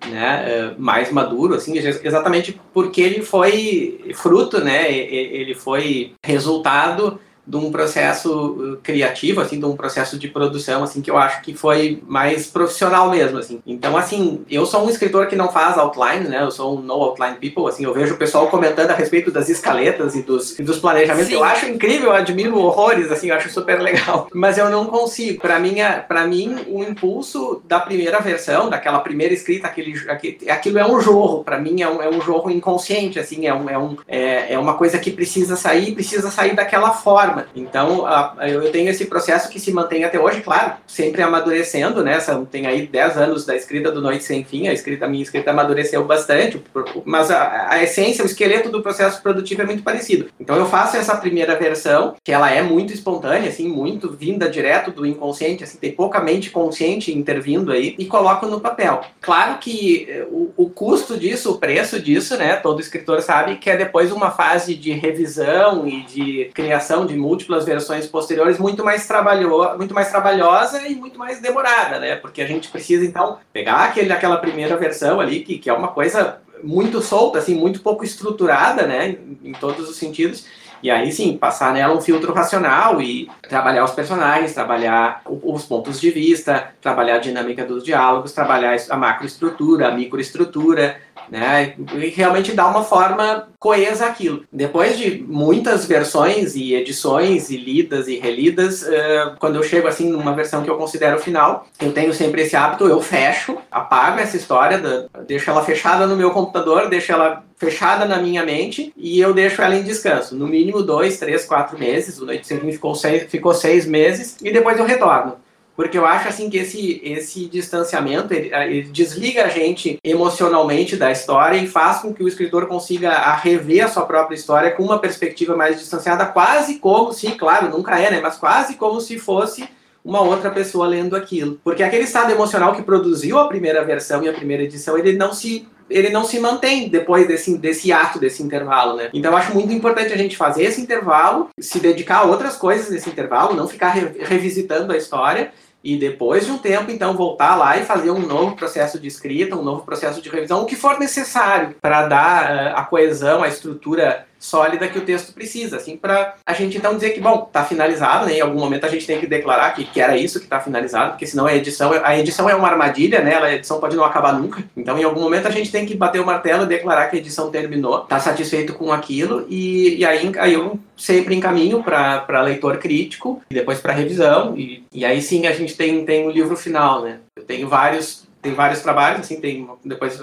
né, 0.07 0.45
é, 0.47 0.75
mais 0.79 1.11
maduro, 1.11 1.55
assim, 1.55 1.77
exatamente 1.77 2.61
porque 2.73 3.01
ele 3.01 3.23
foi 3.23 4.13
fruto, 4.15 4.63
né, 4.63 4.93
ele 4.93 5.55
foi 5.55 6.15
resultado 6.25 7.21
de 7.49 7.57
um 7.57 7.73
processo 7.73 8.31
uh, 8.31 8.77
criativo, 8.83 9.41
assim, 9.41 9.59
de 9.59 9.65
um 9.65 9.75
processo 9.75 10.19
de 10.19 10.29
produção, 10.29 10.85
assim, 10.85 11.01
que 11.01 11.11
eu 11.11 11.17
acho 11.17 11.41
que 11.41 11.55
foi 11.55 12.03
mais 12.07 12.47
profissional 12.47 13.11
mesmo, 13.11 13.39
assim. 13.39 13.63
Então, 13.67 13.97
assim, 13.97 14.45
eu 14.51 14.67
sou 14.67 14.85
um 14.85 14.91
escritor 14.91 15.27
que 15.29 15.35
não 15.35 15.49
faz 15.49 15.79
outline, 15.79 16.29
né? 16.29 16.43
Eu 16.43 16.51
sou 16.51 16.77
um 16.77 16.83
no 16.83 16.93
outline 16.93 17.37
people, 17.37 17.67
assim, 17.67 17.85
eu 17.85 17.95
vejo 17.95 18.15
o 18.15 18.17
pessoal 18.19 18.49
comentando 18.49 18.91
a 18.91 18.95
respeito 18.95 19.31
das 19.31 19.49
escaletas 19.49 20.15
e 20.15 20.23
dos, 20.23 20.59
e 20.59 20.63
dos 20.63 20.79
planejamentos. 20.79 21.29
Sim. 21.29 21.35
Eu 21.37 21.45
acho 21.45 21.67
incrível, 21.67 22.11
eu 22.11 22.17
admiro 22.17 22.59
horrores, 22.59 23.11
assim, 23.11 23.31
eu 23.31 23.37
acho 23.37 23.49
super 23.49 23.81
legal. 23.81 24.29
Mas 24.35 24.59
eu 24.59 24.69
não 24.69 24.85
consigo. 24.85 25.41
Para 25.41 25.59
mim, 25.59 25.77
para 26.07 26.27
mim, 26.27 26.57
o 26.69 26.83
impulso 26.85 27.63
da 27.65 27.81
primeira 27.81 28.21
versão, 28.21 28.69
daquela 28.69 28.99
primeira 28.99 29.33
escrita, 29.33 29.67
aquele, 29.67 29.99
aquele, 30.11 30.51
aquilo 30.51 30.79
é 30.79 30.87
um 30.87 31.01
jorro. 31.01 31.43
Para 31.45 31.59
mim, 31.59 31.81
é 31.81 31.89
um, 31.89 32.03
é 32.03 32.11
um 32.11 32.21
jorro 32.21 32.51
inconsciente, 32.51 33.19
assim, 33.19 33.47
é, 33.47 33.55
um, 33.55 33.71
é, 33.71 33.79
um, 33.79 33.97
é, 34.07 34.53
é 34.53 34.59
uma 34.59 34.75
coisa 34.75 34.99
que 34.99 35.11
precisa 35.11 35.57
sair, 35.57 35.95
precisa 35.95 36.31
sair 36.31 36.55
daquela 36.55 36.91
forma 36.91 37.38
forma. 37.39 37.47
Então, 37.55 38.07
a, 38.07 38.35
eu 38.49 38.71
tenho 38.73 38.89
esse 38.89 39.05
processo 39.05 39.49
que 39.49 39.61
se 39.61 39.73
mantém 39.73 40.05
até 40.05 40.19
hoje, 40.19 40.41
claro, 40.41 40.75
sempre 40.87 41.23
amadurecendo, 41.23 42.03
né? 42.03 42.19
Tem 42.51 42.67
aí 42.67 42.87
10 42.87 43.17
anos 43.17 43.45
da 43.45 43.55
escrita 43.55 43.91
do 43.91 44.01
Noite 44.01 44.25
Sem 44.25 44.45
Fim, 44.45 44.69
a 44.69 44.73
escrita 44.73 45.07
minha 45.07 45.23
escrita 45.23 45.51
amadureceu 45.51 46.05
bastante, 46.05 46.63
mas 47.05 47.31
a, 47.31 47.69
a 47.71 47.83
essência, 47.83 48.23
o 48.23 48.27
esqueleto 48.27 48.69
do 48.69 48.83
processo 48.83 49.23
produtivo 49.23 49.63
é 49.63 49.67
muito 49.67 49.83
parecido. 49.83 50.29
Então, 50.41 50.57
eu 50.57 50.67
faço 50.67 50.97
essa 50.97 51.17
primeira 51.17 51.57
versão, 51.57 52.15
que 52.25 52.33
ela 52.33 52.51
é 52.51 52.63
muito 52.63 52.93
espontânea, 52.93 53.49
assim, 53.49 53.69
muito 53.69 54.11
vinda 54.11 54.49
direto 54.49 54.91
do 54.91 55.07
inconsciente, 55.07 55.65
assim, 55.65 55.79
tem 55.79 55.93
pouca 55.93 56.21
mente 56.21 56.51
consciente 56.51 57.17
intervindo 57.17 57.73
aí, 57.73 57.95
e 57.99 58.07
coloco 58.07 58.47
no 58.47 58.61
papel. 58.61 59.03
Claro 59.21 59.59
que 59.59 60.07
eh, 60.09 60.27
o, 60.31 60.53
o 60.57 60.71
custo 60.71 61.19
disso, 61.19 61.53
o 61.53 61.59
preço 61.59 62.01
disso, 62.01 62.37
né? 62.37 62.57
Todo 62.57 62.81
escritor 62.81 63.21
sabe 63.23 63.57
que 63.57 63.71
é 63.71 63.77
depois 63.77 64.13
uma 64.13 64.31
fase 64.31 64.75
de 64.75 64.93
revisão 64.93 65.87
e 65.87 66.03
de 66.03 66.51
criação 66.55 67.07
de 67.07 67.17
múltiplas 67.29 67.65
versões 67.65 68.07
posteriores 68.07 68.59
muito 68.59 68.83
mais, 68.83 69.07
trabalho, 69.07 69.77
muito 69.77 69.95
mais 69.95 70.11
trabalhosa 70.11 70.87
e 70.89 70.95
muito 70.95 71.19
mais 71.19 71.41
demorada, 71.41 71.99
né? 71.99 72.17
Porque 72.17 72.41
a 72.41 72.47
gente 72.47 72.69
precisa, 72.69 73.05
então, 73.05 73.39
pegar 73.53 73.85
aquele, 73.85 74.13
aquela 74.13 74.39
primeira 74.39 74.77
versão 74.77 75.21
ali, 75.21 75.41
que, 75.41 75.59
que 75.59 75.69
é 75.69 75.73
uma 75.73 75.89
coisa 75.89 76.41
muito 76.63 77.01
solta, 77.03 77.39
assim, 77.39 77.55
muito 77.55 77.81
pouco 77.81 78.05
estruturada, 78.05 78.87
né, 78.87 79.17
em 79.45 79.53
todos 79.53 79.89
os 79.89 79.97
sentidos. 79.97 80.47
E 80.83 80.91
aí 80.91 81.11
sim, 81.11 81.37
passar 81.37 81.73
nela 81.73 81.95
um 81.95 82.01
filtro 82.01 82.33
racional 82.33 83.03
e 83.03 83.29
trabalhar 83.49 83.85
os 83.85 83.91
personagens, 83.91 84.55
trabalhar 84.55 85.23
os 85.27 85.65
pontos 85.65 86.01
de 86.01 86.11
vista, 86.11 86.73
trabalhar 86.81 87.17
a 87.17 87.19
dinâmica 87.19 87.65
dos 87.65 87.83
diálogos, 87.83 88.33
trabalhar 88.33 88.77
a 88.89 88.97
macroestrutura, 88.97 89.89
a 89.89 89.91
microestrutura, 89.91 91.01
né? 91.29 91.75
E 91.95 92.09
realmente 92.11 92.53
dar 92.53 92.69
uma 92.69 92.85
forma 92.85 93.49
coesa 93.59 94.07
aquilo. 94.07 94.45
Depois 94.53 94.97
de 94.97 95.25
muitas 95.27 95.85
versões 95.85 96.55
e 96.55 96.75
edições 96.75 97.51
e 97.51 97.57
lidas 97.57 98.07
e 98.07 98.19
relidas, 98.19 98.83
uh, 98.83 99.37
quando 99.39 99.57
eu 99.57 99.63
chego 99.63 99.89
assim 99.89 100.09
numa 100.09 100.33
versão 100.33 100.63
que 100.63 100.71
eu 100.71 100.77
considero 100.77 101.19
final, 101.19 101.67
eu 101.81 101.93
tenho 101.93 102.15
sempre 102.15 102.43
esse 102.43 102.55
hábito, 102.55 102.87
eu 102.87 103.01
fecho, 103.01 103.59
apago 103.71 104.21
essa 104.21 104.37
história, 104.37 104.79
da, 104.79 105.07
deixo 105.27 105.51
ela 105.51 105.65
fechada 105.65 106.07
no 106.07 106.17
meu 106.17 106.31
computador, 106.31 106.89
deixo 106.89 107.13
ela 107.13 107.45
fechada 107.57 108.05
na 108.05 108.19
minha 108.19 108.45
mente 108.45 108.93
e 108.97 109.19
eu 109.19 109.35
deixo 109.35 109.61
ela 109.61 109.75
em 109.75 109.83
descanso. 109.83 110.37
No 110.37 110.47
mínimo 110.47 110.83
dois, 110.83 111.19
três, 111.19 111.45
quatro 111.45 111.77
meses. 111.77 112.21
O 112.21 112.27
Noite 112.27 112.47
Sem 112.47 112.61
ficou 112.61 112.95
seis, 112.95 113.25
ficou 113.29 113.53
seis 113.53 113.85
meses 113.85 114.37
e 114.41 114.53
depois 114.53 114.79
eu 114.79 114.85
retorno 114.85 115.37
porque 115.79 115.97
eu 115.97 116.05
acho 116.05 116.27
assim 116.27 116.51
que 116.51 116.57
esse, 116.57 117.01
esse 117.05 117.47
distanciamento 117.47 118.35
ele, 118.35 118.53
ele, 118.53 118.83
desliga 118.83 119.45
a 119.45 119.49
gente 119.49 119.97
emocionalmente 120.03 120.97
da 120.97 121.13
história 121.13 121.57
e 121.57 121.69
faz 121.69 122.01
com 122.01 122.13
que 122.13 122.21
o 122.21 122.27
escritor 122.27 122.67
consiga 122.67 123.13
a 123.13 123.37
rever 123.37 123.85
a 123.85 123.89
sua 123.89 124.05
própria 124.05 124.35
história 124.35 124.73
com 124.73 124.83
uma 124.83 124.99
perspectiva 124.99 125.57
mais 125.57 125.79
distanciada, 125.79 126.27
quase 126.27 126.81
como 126.81 127.13
se, 127.13 127.31
claro, 127.37 127.71
nunca 127.71 127.97
é, 127.97 128.11
né, 128.11 128.21
mas 128.21 128.37
quase 128.37 128.75
como 128.75 129.01
se 129.01 129.21
fosse 129.21 129.69
uma 130.05 130.21
outra 130.21 130.51
pessoa 130.51 130.89
lendo 130.89 131.15
aquilo. 131.15 131.61
Porque 131.63 131.85
aquele 131.85 132.03
estado 132.03 132.33
emocional 132.33 132.75
que 132.75 132.83
produziu 132.83 133.39
a 133.39 133.47
primeira 133.47 133.85
versão 133.85 134.21
e 134.25 134.29
a 134.29 134.33
primeira 134.33 134.65
edição, 134.65 134.99
ele 134.99 135.13
não 135.13 135.33
se 135.33 135.69
ele 135.91 136.11
não 136.11 136.23
se 136.23 136.39
mantém 136.39 136.91
depois 136.91 137.27
desse, 137.27 137.57
desse 137.57 137.91
ato, 137.91 138.19
desse 138.19 138.43
intervalo, 138.43 138.97
né? 138.97 139.09
Então 139.15 139.33
eu 139.33 139.39
acho 139.39 139.55
muito 139.55 139.73
importante 139.73 140.13
a 140.13 140.19
gente 140.19 140.37
fazer 140.37 140.65
esse 140.65 140.83
intervalo, 140.83 141.49
se 141.59 141.81
dedicar 141.81 142.19
a 142.19 142.25
outras 142.25 142.57
coisas 142.57 142.91
nesse 142.91 143.09
intervalo, 143.09 143.55
não 143.55 143.67
ficar 143.67 143.91
re 143.91 144.13
revisitando 144.19 144.93
a 144.93 144.97
história 144.99 145.51
e 145.89 145.97
depois 145.97 146.45
de 146.45 146.53
um 146.53 146.59
tempo, 146.59 146.91
então, 146.91 147.15
voltar 147.15 147.57
lá 147.57 147.79
e 147.79 147.85
fazer 147.85 148.11
um 148.11 148.19
novo 148.19 148.55
processo 148.55 149.01
de 149.01 149.09
escrita, 149.09 149.57
um 149.57 149.63
novo 149.63 149.85
processo 149.85 150.21
de 150.21 150.29
revisão, 150.29 150.63
o 150.63 150.67
que 150.67 150.77
for 150.77 150.99
necessário 150.99 151.77
para 151.81 152.07
dar 152.07 152.45
uh, 152.45 152.77
a 152.77 152.83
coesão, 152.85 153.43
a 153.43 153.49
estrutura 153.49 154.27
sólida 154.39 154.89
que 154.89 154.99
o 154.99 155.05
texto 155.05 155.33
precisa, 155.33 155.77
assim, 155.77 155.97
para 155.97 156.35
a 156.47 156.53
gente 156.53 156.79
então 156.79 156.95
dizer 156.95 157.11
que, 157.11 157.21
bom, 157.21 157.45
está 157.47 157.65
finalizado, 157.65 158.27
né? 158.27 158.35
Em 158.35 158.41
algum 158.41 158.61
momento 158.61 158.87
a 158.87 158.89
gente 158.89 159.07
tem 159.07 159.19
que 159.19 159.27
declarar 159.27 159.73
que, 159.75 159.85
que 159.85 160.01
era 160.01 160.17
isso 160.17 160.39
que 160.39 160.47
está 160.47 160.61
finalizado, 160.61 161.11
porque 161.11 161.27
senão 161.27 161.47
a 161.47 161.55
edição, 161.55 161.93
a 161.93 162.19
edição 162.19 162.49
é 162.49 162.55
uma 162.55 162.69
armadilha, 162.69 163.21
né? 163.21 163.37
A 163.37 163.55
edição 163.55 163.81
pode 163.81 163.97
não 163.97 164.05
acabar 164.05 164.33
nunca. 164.33 164.63
Então, 164.77 164.99
em 164.99 165.05
algum 165.05 165.21
momento 165.21 165.47
a 165.47 165.51
gente 165.51 165.71
tem 165.73 165.85
que 165.85 165.95
bater 165.95 166.21
o 166.21 166.27
martelo 166.27 166.65
e 166.65 166.67
declarar 166.67 167.09
que 167.09 167.17
a 167.17 167.19
edição 167.19 167.51
terminou, 167.51 168.03
está 168.03 168.21
satisfeito 168.21 168.75
com 168.75 168.93
aquilo 168.93 169.47
e, 169.49 169.97
e 169.99 170.05
aí, 170.05 170.33
aí 170.39 170.55
eu 170.55 170.79
sempre 170.97 171.35
encaminho 171.35 171.83
para 171.83 172.43
leitor 172.43 172.79
crítico 172.79 173.43
e 173.51 173.55
depois 173.55 173.81
para 173.81 173.93
revisão 173.93 174.57
e, 174.57 174.85
e 174.93 175.05
aí 175.05 175.21
sim 175.21 175.47
a 175.47 175.53
gente 175.53 175.77
tem 175.77 176.05
tem 176.05 176.27
o 176.27 176.31
livro 176.31 176.57
final, 176.57 177.03
né? 177.03 177.19
Eu 177.37 177.45
tenho 177.45 177.69
vários 177.69 178.29
tem 178.41 178.55
vários 178.55 178.81
trabalhos, 178.81 179.21
assim, 179.21 179.41
tem 179.41 179.69
depois 179.85 180.21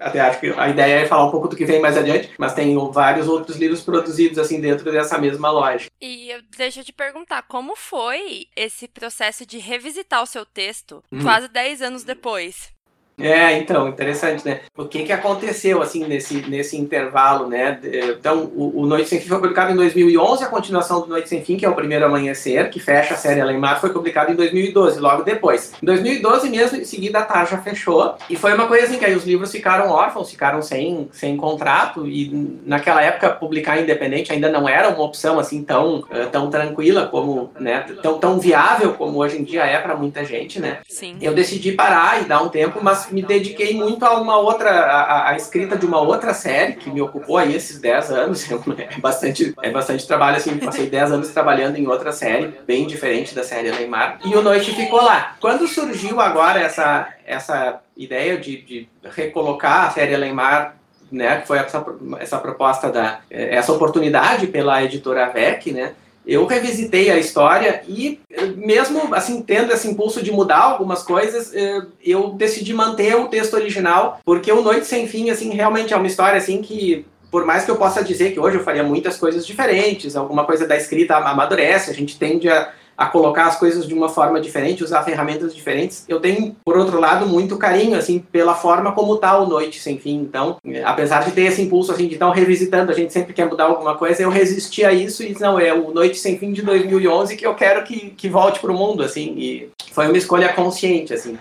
até 0.00 0.20
acho 0.20 0.40
que 0.40 0.52
a 0.56 0.68
ideia 0.68 1.00
é 1.00 1.06
falar 1.06 1.26
um 1.26 1.30
pouco 1.30 1.48
do 1.48 1.56
que 1.56 1.64
vem 1.64 1.80
mais 1.80 1.96
adiante, 1.96 2.30
mas 2.38 2.54
tem 2.54 2.76
vários 2.92 3.28
outros 3.28 3.56
livros 3.56 3.82
produzidos 3.82 4.38
assim 4.38 4.60
dentro 4.60 4.90
dessa 4.90 5.18
mesma 5.18 5.50
lógica. 5.50 5.90
E 6.00 6.30
deixa 6.56 6.80
eu 6.80 6.84
te 6.84 6.92
perguntar, 6.92 7.42
como 7.42 7.76
foi 7.76 8.46
esse 8.56 8.88
processo 8.88 9.46
de 9.46 9.58
revisitar 9.58 10.22
o 10.22 10.26
seu 10.26 10.44
texto 10.44 11.02
hum. 11.10 11.22
quase 11.22 11.48
10 11.48 11.82
anos 11.82 12.04
depois? 12.04 12.73
É, 13.18 13.56
então, 13.58 13.88
interessante, 13.88 14.44
né? 14.44 14.60
O 14.76 14.86
que 14.86 15.04
que 15.04 15.12
aconteceu, 15.12 15.80
assim, 15.80 16.04
nesse, 16.04 16.48
nesse 16.48 16.76
intervalo, 16.76 17.48
né? 17.48 17.78
Então, 18.18 18.50
o, 18.54 18.82
o 18.82 18.86
Noite 18.86 19.08
Sem 19.08 19.20
Fim 19.20 19.28
foi 19.28 19.38
publicado 19.38 19.72
em 19.72 19.76
2011, 19.76 20.44
a 20.44 20.48
continuação 20.48 21.00
do 21.00 21.06
Noite 21.06 21.28
Sem 21.28 21.44
Fim, 21.44 21.56
que 21.56 21.64
é 21.64 21.68
o 21.68 21.74
Primeiro 21.74 22.04
Amanhecer, 22.04 22.70
que 22.70 22.80
fecha 22.80 23.14
a 23.14 23.16
série 23.16 23.40
Além 23.40 23.58
Mar, 23.58 23.80
foi 23.80 23.90
publicado 23.90 24.32
em 24.32 24.34
2012, 24.34 24.98
logo 24.98 25.22
depois. 25.22 25.72
Em 25.82 25.86
2012 25.86 26.50
mesmo, 26.50 26.78
em 26.78 26.84
seguida, 26.84 27.20
a 27.20 27.22
Tarja 27.22 27.58
fechou, 27.58 28.16
e 28.28 28.36
foi 28.36 28.52
uma 28.54 28.66
coisa 28.66 28.86
assim, 28.86 28.98
que 28.98 29.04
aí 29.04 29.14
os 29.14 29.24
livros 29.24 29.52
ficaram 29.52 29.90
órfãos, 29.90 30.30
ficaram 30.30 30.60
sem, 30.60 31.08
sem 31.12 31.36
contrato, 31.36 32.08
e 32.08 32.60
naquela 32.66 33.00
época, 33.02 33.30
publicar 33.30 33.80
independente 33.80 34.32
ainda 34.32 34.50
não 34.50 34.68
era 34.68 34.88
uma 34.88 35.02
opção, 35.02 35.38
assim, 35.38 35.62
tão, 35.62 36.04
eh, 36.10 36.26
tão 36.26 36.50
tranquila 36.50 37.06
como, 37.06 37.50
né? 37.58 37.84
Tão, 38.02 38.18
tão 38.18 38.40
viável 38.40 38.94
como 38.94 39.18
hoje 39.18 39.38
em 39.38 39.44
dia 39.44 39.64
é 39.64 39.78
para 39.78 39.94
muita 39.94 40.24
gente, 40.24 40.60
né? 40.60 40.78
Sim. 40.88 41.16
Eu 41.20 41.32
decidi 41.32 41.72
parar 41.72 42.20
e 42.20 42.24
dar 42.24 42.42
um 42.42 42.48
tempo, 42.48 42.80
mas 42.82 43.03
me 43.10 43.22
dediquei 43.22 43.74
muito 43.74 44.04
a 44.04 44.18
uma 44.20 44.36
outra, 44.36 44.70
a, 44.70 45.30
a, 45.30 45.36
escrita 45.36 45.76
de 45.76 45.86
uma 45.86 46.00
outra 46.00 46.34
série 46.34 46.74
que 46.74 46.90
me 46.90 47.00
ocupou 47.00 47.36
aí 47.36 47.54
esses 47.54 47.80
10 47.80 48.10
anos. 48.10 48.44
É 48.84 48.98
bastante, 48.98 49.54
é 49.62 49.70
bastante 49.70 50.06
trabalho, 50.06 50.36
assim, 50.36 50.56
passei 50.58 50.88
10 50.88 51.12
anos 51.12 51.28
trabalhando 51.30 51.76
em 51.76 51.86
outra 51.86 52.12
série, 52.12 52.54
bem 52.66 52.86
diferente 52.86 53.34
da 53.34 53.42
série 53.42 53.70
Neymar. 53.70 54.18
E 54.24 54.34
o 54.34 54.42
Noite 54.42 54.74
ficou 54.74 55.02
lá. 55.02 55.36
Quando 55.40 55.66
surgiu 55.66 56.20
agora 56.20 56.60
essa, 56.60 57.08
essa 57.26 57.80
ideia 57.96 58.36
de, 58.38 58.62
de 58.62 58.88
recolocar 59.04 59.86
a 59.86 59.90
série 59.90 60.16
Neymar 60.16 60.76
né, 61.10 61.40
que 61.40 61.46
foi 61.46 61.58
essa, 61.58 61.84
essa 62.18 62.38
proposta 62.38 62.90
da 62.90 63.20
essa 63.30 63.72
oportunidade 63.72 64.48
pela 64.48 64.82
editora 64.82 65.28
VEC, 65.30 65.72
né, 65.72 65.94
eu 66.26 66.46
revisitei 66.46 67.10
a 67.10 67.18
história 67.18 67.82
e 67.86 68.18
mesmo 68.56 69.14
assim 69.14 69.42
tendo 69.42 69.72
esse 69.72 69.88
impulso 69.88 70.22
de 70.22 70.32
mudar 70.32 70.60
algumas 70.60 71.02
coisas, 71.02 71.52
eh, 71.54 71.82
eu 72.02 72.30
decidi 72.30 72.72
manter 72.72 73.14
o 73.14 73.28
texto 73.28 73.54
original, 73.54 74.18
porque 74.24 74.50
o 74.50 74.62
Noite 74.62 74.86
Sem 74.86 75.06
Fim 75.06 75.30
assim 75.30 75.50
realmente 75.50 75.92
é 75.92 75.96
uma 75.96 76.06
história 76.06 76.38
assim 76.38 76.62
que 76.62 77.04
por 77.30 77.44
mais 77.44 77.64
que 77.64 77.70
eu 77.70 77.76
possa 77.76 78.02
dizer 78.02 78.32
que 78.32 78.38
hoje 78.38 78.58
eu 78.58 78.62
faria 78.62 78.84
muitas 78.84 79.16
coisas 79.16 79.44
diferentes, 79.44 80.14
alguma 80.14 80.44
coisa 80.44 80.68
da 80.68 80.76
escrita 80.76 81.16
amadurece, 81.16 81.90
a 81.90 81.94
gente 81.94 82.16
tende 82.16 82.48
a 82.48 82.72
a 82.96 83.06
colocar 83.06 83.46
as 83.46 83.58
coisas 83.58 83.86
de 83.86 83.94
uma 83.94 84.08
forma 84.08 84.40
diferente, 84.40 84.84
usar 84.84 85.02
ferramentas 85.02 85.54
diferentes. 85.54 86.04
Eu 86.08 86.20
tenho, 86.20 86.56
por 86.64 86.76
outro 86.76 87.00
lado, 87.00 87.26
muito 87.26 87.56
carinho, 87.56 87.96
assim, 87.96 88.18
pela 88.18 88.54
forma 88.54 88.92
como 88.92 89.16
tá 89.16 89.38
o 89.38 89.46
Noite 89.46 89.80
Sem 89.80 89.98
Fim. 89.98 90.16
Então, 90.16 90.56
apesar 90.84 91.24
de 91.24 91.32
ter 91.32 91.42
esse 91.42 91.62
impulso, 91.62 91.92
assim, 91.92 92.06
de 92.06 92.14
estar 92.14 92.30
revisitando, 92.32 92.90
a 92.90 92.94
gente 92.94 93.12
sempre 93.12 93.32
quer 93.32 93.48
mudar 93.48 93.64
alguma 93.64 93.96
coisa, 93.96 94.22
eu 94.22 94.30
resisti 94.30 94.84
a 94.84 94.92
isso 94.92 95.22
e 95.22 95.34
não, 95.40 95.58
é 95.58 95.72
o 95.72 95.92
Noite 95.92 96.18
Sem 96.18 96.38
Fim 96.38 96.52
de 96.52 96.62
2011 96.62 97.36
que 97.36 97.46
eu 97.46 97.54
quero 97.54 97.82
que, 97.84 98.10
que 98.10 98.28
volte 98.28 98.60
pro 98.60 98.74
mundo, 98.74 99.02
assim, 99.02 99.34
e 99.36 99.68
foi 99.92 100.06
uma 100.06 100.18
escolha 100.18 100.52
consciente, 100.52 101.12
assim. 101.12 101.36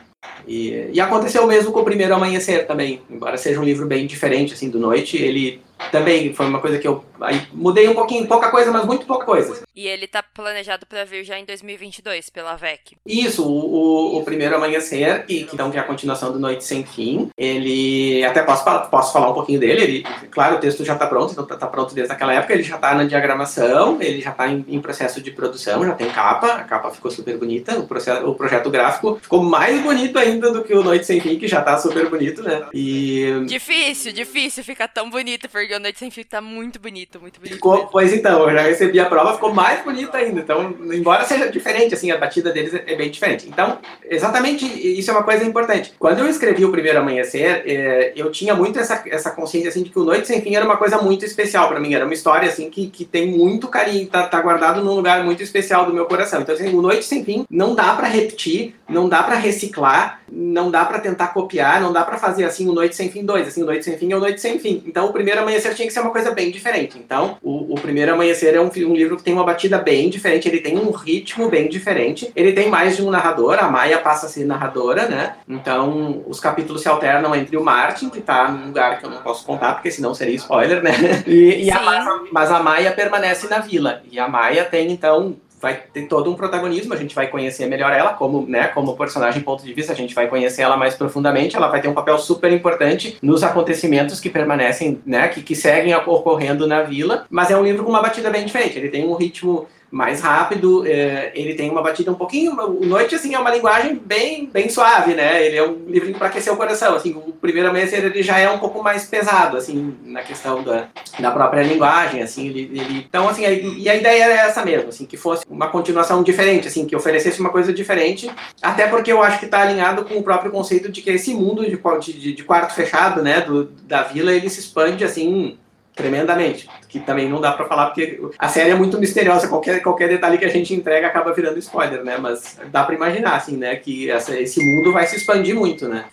E, 0.47 0.89
e 0.91 0.99
aconteceu 0.99 1.45
mesmo 1.47 1.71
com 1.71 1.79
o 1.79 1.85
Primeiro 1.85 2.13
Amanhecer 2.13 2.67
também, 2.67 3.01
embora 3.09 3.37
seja 3.37 3.59
um 3.59 3.63
livro 3.63 3.85
bem 3.85 4.05
diferente, 4.05 4.53
assim, 4.53 4.69
do 4.69 4.79
Noite, 4.79 5.17
ele 5.17 5.61
também 5.91 6.33
foi 6.33 6.45
uma 6.45 6.59
coisa 6.59 6.77
que 6.79 6.87
eu 6.87 7.03
aí, 7.21 7.41
mudei 7.53 7.87
um 7.87 7.93
pouquinho, 7.93 8.27
pouca 8.27 8.49
coisa, 8.49 8.71
mas 8.71 8.85
muito 8.85 9.05
pouca 9.05 9.25
coisa. 9.25 9.63
E 9.75 9.87
ele 9.87 10.07
tá 10.07 10.21
planejado 10.21 10.85
para 10.85 11.03
vir 11.05 11.23
já 11.23 11.39
em 11.39 11.45
2022 11.45 12.29
pela 12.29 12.55
VEC. 12.55 12.97
Isso, 13.05 13.43
o, 13.45 14.19
o 14.19 14.23
primeiro 14.23 14.55
amanhecer, 14.55 15.25
que, 15.25 15.45
que 15.45 15.53
então 15.53 15.71
que 15.71 15.77
é 15.77 15.79
a 15.79 15.83
continuação 15.83 16.31
do 16.31 16.39
Noite 16.39 16.63
Sem 16.63 16.85
Fim. 16.85 17.29
Ele 17.37 18.23
até 18.23 18.43
posso 18.43 18.63
posso 18.89 19.13
falar 19.13 19.31
um 19.31 19.33
pouquinho 19.33 19.59
dele. 19.59 19.83
Ele, 19.83 20.05
claro, 20.29 20.57
o 20.57 20.59
texto 20.59 20.83
já 20.85 20.93
está 20.93 21.07
pronto, 21.07 21.31
então 21.31 21.45
tá, 21.45 21.55
tá, 21.55 21.67
pronto 21.67 21.93
desde 21.93 22.13
aquela 22.13 22.33
época. 22.33 22.53
Ele 22.53 22.63
já 22.63 22.75
está 22.75 22.93
na 22.93 23.03
diagramação, 23.05 24.01
ele 24.01 24.21
já 24.21 24.31
está 24.31 24.47
em, 24.47 24.63
em, 24.67 24.81
processo 24.81 25.21
de 25.21 25.31
produção, 25.31 25.83
já 25.85 25.93
tem 25.93 26.09
capa. 26.09 26.53
A 26.53 26.63
capa 26.63 26.91
ficou 26.91 27.09
super 27.09 27.37
bonita. 27.37 27.79
O, 27.79 27.87
processo, 27.87 28.25
o 28.27 28.35
projeto 28.35 28.69
gráfico 28.69 29.19
ficou 29.21 29.41
mais 29.41 29.81
bonito 29.81 30.17
ainda 30.19 30.51
do 30.51 30.63
que 30.63 30.73
o 30.73 30.83
Noite 30.83 31.05
Sem 31.05 31.19
Fim, 31.19 31.37
que 31.37 31.47
já 31.47 31.59
está 31.59 31.77
super 31.77 32.09
bonito, 32.09 32.43
né? 32.43 32.67
E 32.73 33.43
difícil, 33.47 34.13
difícil 34.13 34.63
ficar 34.63 34.87
tão 34.87 35.09
bonito 35.09 35.49
porque 35.49 35.72
o 35.75 35.79
Noite 35.79 35.99
Sem 35.99 36.11
Fim 36.11 36.23
tá 36.23 36.41
muito 36.41 36.79
bonito, 36.79 37.19
muito 37.19 37.39
bonito. 37.39 37.55
Ficou, 37.55 37.87
pois 37.87 38.13
então, 38.13 38.49
eu 38.49 38.55
já 38.55 38.61
recebi 38.61 38.99
a 38.99 39.05
prova, 39.05 39.33
ficou 39.33 39.53
mais 39.53 39.83
bonito 39.83 40.15
ainda. 40.15 40.41
Então, 40.41 40.75
embora 40.91 41.23
seja 41.25 41.49
diferente, 41.49 41.93
assim, 41.93 42.11
a 42.11 42.17
batida 42.17 42.51
deles 42.51 42.73
é 42.73 42.95
bem 42.95 43.09
diferente. 43.09 43.47
Então, 43.47 43.79
exatamente 44.03 44.65
isso 44.65 45.09
é 45.09 45.13
uma 45.13 45.23
coisa 45.23 45.43
importante. 45.43 45.93
Quando 45.99 46.19
eu 46.19 46.27
escrevi 46.27 46.65
o 46.65 46.71
Primeiro 46.71 46.99
Amanhecer, 46.99 47.63
é, 47.65 48.13
eu 48.15 48.31
tinha 48.31 48.55
muito 48.55 48.79
essa, 48.79 49.03
essa 49.07 49.31
consciência, 49.31 49.69
assim, 49.69 49.83
de 49.83 49.89
que 49.89 49.99
o 49.99 50.03
Noite 50.03 50.27
Sem 50.27 50.41
Fim 50.41 50.55
era 50.55 50.65
uma 50.65 50.77
coisa 50.77 50.97
muito 51.01 51.25
especial 51.25 51.67
para 51.67 51.79
mim. 51.79 51.93
Era 51.93 52.05
uma 52.05 52.13
história, 52.13 52.49
assim, 52.49 52.69
que, 52.69 52.87
que 52.87 53.05
tem 53.05 53.27
muito 53.27 53.67
carinho, 53.67 54.07
tá, 54.07 54.27
tá 54.27 54.41
guardado 54.41 54.83
num 54.83 54.93
lugar 54.93 55.23
muito 55.23 55.43
especial 55.43 55.85
do 55.85 55.93
meu 55.93 56.05
coração. 56.05 56.41
Então, 56.41 56.55
assim, 56.55 56.73
o 56.73 56.81
Noite 56.81 57.05
Sem 57.05 57.23
Fim 57.23 57.45
não 57.49 57.75
dá 57.75 57.93
para 57.93 58.07
repetir, 58.07 58.75
não 58.89 59.07
dá 59.07 59.23
para 59.23 59.35
reciclar, 59.35 60.22
não 60.35 60.71
dá 60.71 60.83
para 60.83 60.99
tentar 60.99 61.27
copiar, 61.27 61.79
não 61.79 61.93
dá 61.93 62.03
para 62.03 62.17
fazer, 62.17 62.43
assim, 62.43 62.67
o 62.67 62.73
Noite 62.73 62.95
Sem 62.95 63.09
Fim 63.09 63.23
2. 63.23 63.47
Assim, 63.47 63.61
o 63.61 63.65
Noite 63.65 63.85
Sem 63.85 63.97
Fim 63.97 64.11
é 64.11 64.17
o 64.17 64.19
Noite 64.19 64.41
Sem 64.41 64.57
Fim. 64.57 64.83
Então, 64.85 65.05
o 65.05 65.13
Primeiro 65.13 65.41
Amanhecer 65.41 65.73
tinha 65.75 65.87
que 65.87 65.93
ser 65.93 65.99
uma 65.99 66.09
coisa 66.09 66.31
bem 66.31 66.49
diferente. 66.49 66.97
Então, 66.97 67.37
o, 67.41 67.73
o 67.73 67.75
Primeiro 67.75 68.13
Amanhecer 68.13 68.55
é 68.55 68.59
um, 68.59 68.65
um 68.65 68.95
livro 68.95 69.15
que 69.15 69.23
tem 69.23 69.33
uma 69.33 69.43
batida 69.43 69.77
bem 69.77 70.09
diferente, 70.09 70.47
ele 70.47 70.59
tem 70.59 70.77
um 70.77 70.91
ritmo 70.91 71.49
bem 71.49 71.69
diferente, 71.69 72.31
ele 72.35 72.53
tem 72.53 72.69
mais 72.69 72.95
de 72.95 73.03
um 73.03 73.11
narrador, 73.11 73.59
a 73.59 73.69
Maia 73.69 73.99
passa 73.99 74.25
a 74.25 74.29
ser 74.29 74.45
narradora, 74.45 75.07
né? 75.07 75.35
Então, 75.47 76.23
os 76.27 76.39
capítulos 76.39 76.81
se 76.81 76.87
alternam 76.87 77.35
entre 77.35 77.55
o 77.55 77.63
Martin, 77.63 78.09
que 78.09 78.21
tá 78.21 78.49
num 78.49 78.67
lugar 78.67 78.99
que 78.99 79.05
eu 79.05 79.09
não 79.09 79.21
posso 79.21 79.45
contar, 79.45 79.73
porque 79.73 79.91
senão 79.91 80.15
seria 80.15 80.35
spoiler, 80.35 80.81
né? 80.81 80.93
E, 81.25 81.65
e 81.65 81.71
a 81.71 81.81
Maia, 81.81 82.05
mas 82.31 82.51
a 82.51 82.61
Maia 82.61 82.91
permanece 82.91 83.47
na 83.47 83.59
vila. 83.59 84.01
E 84.11 84.19
a 84.19 84.27
Maia 84.27 84.65
tem, 84.65 84.91
então, 84.91 85.35
vai 85.63 85.81
ter 85.93 86.03
todo 86.03 86.29
um 86.29 86.35
protagonismo, 86.35 86.93
a 86.93 86.97
gente 86.97 87.15
vai 87.15 87.27
conhecer 87.27 87.65
melhor 87.67 87.93
ela 87.93 88.13
como, 88.13 88.45
né, 88.45 88.67
como 88.67 88.97
personagem 88.97 89.41
ponto 89.41 89.63
de 89.63 89.73
vista, 89.73 89.93
a 89.93 89.95
gente 89.95 90.13
vai 90.13 90.27
conhecer 90.27 90.61
ela 90.61 90.75
mais 90.75 90.93
profundamente, 90.93 91.55
ela 91.55 91.69
vai 91.69 91.81
ter 91.81 91.87
um 91.87 91.93
papel 91.93 92.17
super 92.19 92.51
importante 92.51 93.17
nos 93.21 93.43
acontecimentos 93.43 94.19
que 94.19 94.29
permanecem, 94.29 95.01
né, 95.05 95.29
que, 95.29 95.41
que 95.41 95.55
seguem 95.55 95.95
ocorrendo 95.95 96.67
na 96.67 96.83
vila, 96.83 97.25
mas 97.29 97.49
é 97.49 97.57
um 97.57 97.63
livro 97.63 97.85
com 97.85 97.89
uma 97.89 98.01
batida 98.01 98.29
bem 98.29 98.45
diferente, 98.45 98.77
ele 98.77 98.89
tem 98.89 99.07
um 99.07 99.13
ritmo 99.13 99.65
mais 99.93 100.21
rápido, 100.21 100.87
é, 100.87 101.31
ele 101.35 101.53
tem 101.53 101.69
uma 101.69 101.83
batida 101.83 102.09
um 102.09 102.15
pouquinho, 102.15 102.59
o 102.59 102.83
Noite, 102.83 103.13
assim, 103.13 103.35
é 103.35 103.39
uma 103.39 103.51
linguagem 103.51 103.93
bem, 104.03 104.49
bem 104.51 104.67
suave, 104.67 105.13
né, 105.13 105.45
ele 105.45 105.55
é 105.55 105.63
um 105.63 105.85
livrinho 105.85 106.17
para 106.17 106.29
aquecer 106.29 106.51
o 106.51 106.57
coração, 106.57 106.95
assim, 106.95 107.13
o 107.13 107.31
primeiro 107.31 107.69
amanhecer 107.69 108.03
ele 108.03 108.23
já 108.23 108.39
é 108.39 108.49
um 108.49 108.57
pouco 108.57 108.81
mais 108.81 109.05
pesado, 109.05 109.55
assim, 109.55 109.95
na 110.03 110.23
questão 110.23 110.63
da, 110.63 110.87
da 111.19 111.29
própria 111.29 111.61
linguagem, 111.61 112.23
assim, 112.23 112.47
ele, 112.47 112.71
ele 112.73 113.05
então, 113.07 113.29
assim, 113.29 113.43
e 113.43 113.87
a 113.87 113.95
ideia 113.95 114.23
era 114.23 114.47
essa 114.47 114.65
mesmo, 114.65 114.89
assim, 114.89 115.05
que 115.05 115.15
fosse 115.15 115.45
uma 115.47 115.67
continuação 115.67 116.23
diferente, 116.23 116.67
assim, 116.67 116.87
que 116.87 116.95
oferecesse 116.95 117.39
uma 117.39 117.51
coisa 117.51 117.71
diferente, 117.71 118.31
até 118.63 118.87
porque 118.87 119.11
eu 119.11 119.21
acho 119.21 119.37
que 119.37 119.45
está 119.45 119.61
alinhado 119.61 120.05
com 120.05 120.15
o 120.15 120.23
próprio 120.23 120.51
conceito 120.51 120.91
de 120.91 121.03
que 121.03 121.11
esse 121.11 121.35
mundo 121.35 121.63
de, 121.63 122.13
de, 122.13 122.33
de 122.33 122.43
quarto 122.43 122.73
fechado, 122.73 123.21
né, 123.21 123.41
do, 123.41 123.65
da 123.65 124.01
vila, 124.01 124.31
ele 124.31 124.49
se 124.49 124.59
expande, 124.59 125.03
assim, 125.03 125.59
tremendamente. 125.95 126.69
Que 126.87 126.99
também 126.99 127.29
não 127.29 127.41
dá 127.41 127.51
para 127.51 127.65
falar 127.65 127.87
porque 127.87 128.19
a 128.37 128.49
série 128.49 128.71
é 128.71 128.75
muito 128.75 128.99
misteriosa, 128.99 129.47
qualquer, 129.47 129.81
qualquer 129.81 130.09
detalhe 130.09 130.37
que 130.37 130.45
a 130.45 130.49
gente 130.49 130.73
entrega 130.73 131.07
acaba 131.07 131.33
virando 131.33 131.59
spoiler, 131.59 132.03
né? 132.03 132.17
Mas 132.17 132.57
dá 132.71 132.83
para 132.83 132.95
imaginar, 132.95 133.35
assim, 133.35 133.57
né? 133.57 133.75
Que 133.75 134.09
essa, 134.09 134.37
esse 134.39 134.63
mundo 134.63 134.91
vai 134.91 135.05
se 135.07 135.15
expandir 135.15 135.55
muito, 135.55 135.87
né? 135.87 136.05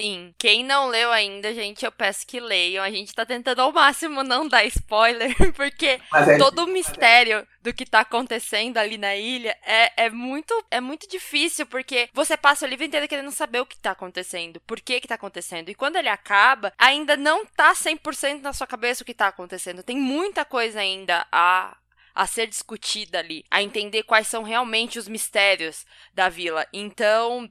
Sim. 0.00 0.32
Quem 0.38 0.64
não 0.64 0.86
leu 0.86 1.10
ainda, 1.10 1.52
gente, 1.52 1.84
eu 1.84 1.90
peço 1.90 2.24
que 2.24 2.38
leiam. 2.38 2.84
A 2.84 2.90
gente 2.90 3.12
tá 3.12 3.26
tentando 3.26 3.60
ao 3.60 3.72
máximo 3.72 4.22
não 4.22 4.46
dar 4.46 4.64
spoiler, 4.64 5.34
porque 5.54 6.00
é, 6.14 6.38
todo 6.38 6.64
o 6.64 6.66
mistério 6.68 7.46
do 7.60 7.74
que 7.74 7.84
tá 7.84 8.00
acontecendo 8.00 8.78
ali 8.78 8.96
na 8.96 9.16
ilha 9.16 9.56
é, 9.64 10.04
é, 10.04 10.10
muito, 10.10 10.54
é 10.70 10.80
muito 10.80 11.08
difícil, 11.08 11.66
porque 11.66 12.08
você 12.14 12.36
passa 12.36 12.64
o 12.64 12.68
livro 12.68 12.84
inteiro 12.84 13.08
querendo 13.08 13.32
saber 13.32 13.60
o 13.60 13.66
que 13.66 13.76
tá 13.76 13.90
acontecendo, 13.90 14.60
por 14.60 14.80
que 14.80 15.00
que 15.00 15.08
tá 15.08 15.16
acontecendo. 15.16 15.68
E 15.68 15.74
quando 15.74 15.96
ele 15.96 16.08
acaba, 16.08 16.72
ainda 16.78 17.16
não 17.16 17.44
tá 17.44 17.72
100% 17.74 18.40
na 18.40 18.52
sua 18.52 18.68
cabeça 18.68 19.02
o 19.02 19.06
que 19.06 19.14
tá 19.14 19.26
acontecendo. 19.26 19.82
Tem 19.82 19.96
muita 19.96 20.44
coisa 20.44 20.78
ainda 20.78 21.26
a 21.32 21.76
a 22.14 22.26
ser 22.26 22.48
discutida 22.48 23.20
ali, 23.20 23.44
a 23.48 23.62
entender 23.62 24.02
quais 24.02 24.26
são 24.26 24.42
realmente 24.42 24.98
os 24.98 25.06
mistérios 25.06 25.86
da 26.12 26.28
vila. 26.28 26.66
Então, 26.72 27.48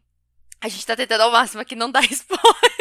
a 0.59 0.67
gente 0.67 0.85
tá 0.85 0.95
tentando 0.95 1.21
ao 1.21 1.31
máximo 1.31 1.61
aqui 1.61 1.75
não 1.75 1.91
dar 1.91 2.03
spoiler. 2.11 2.77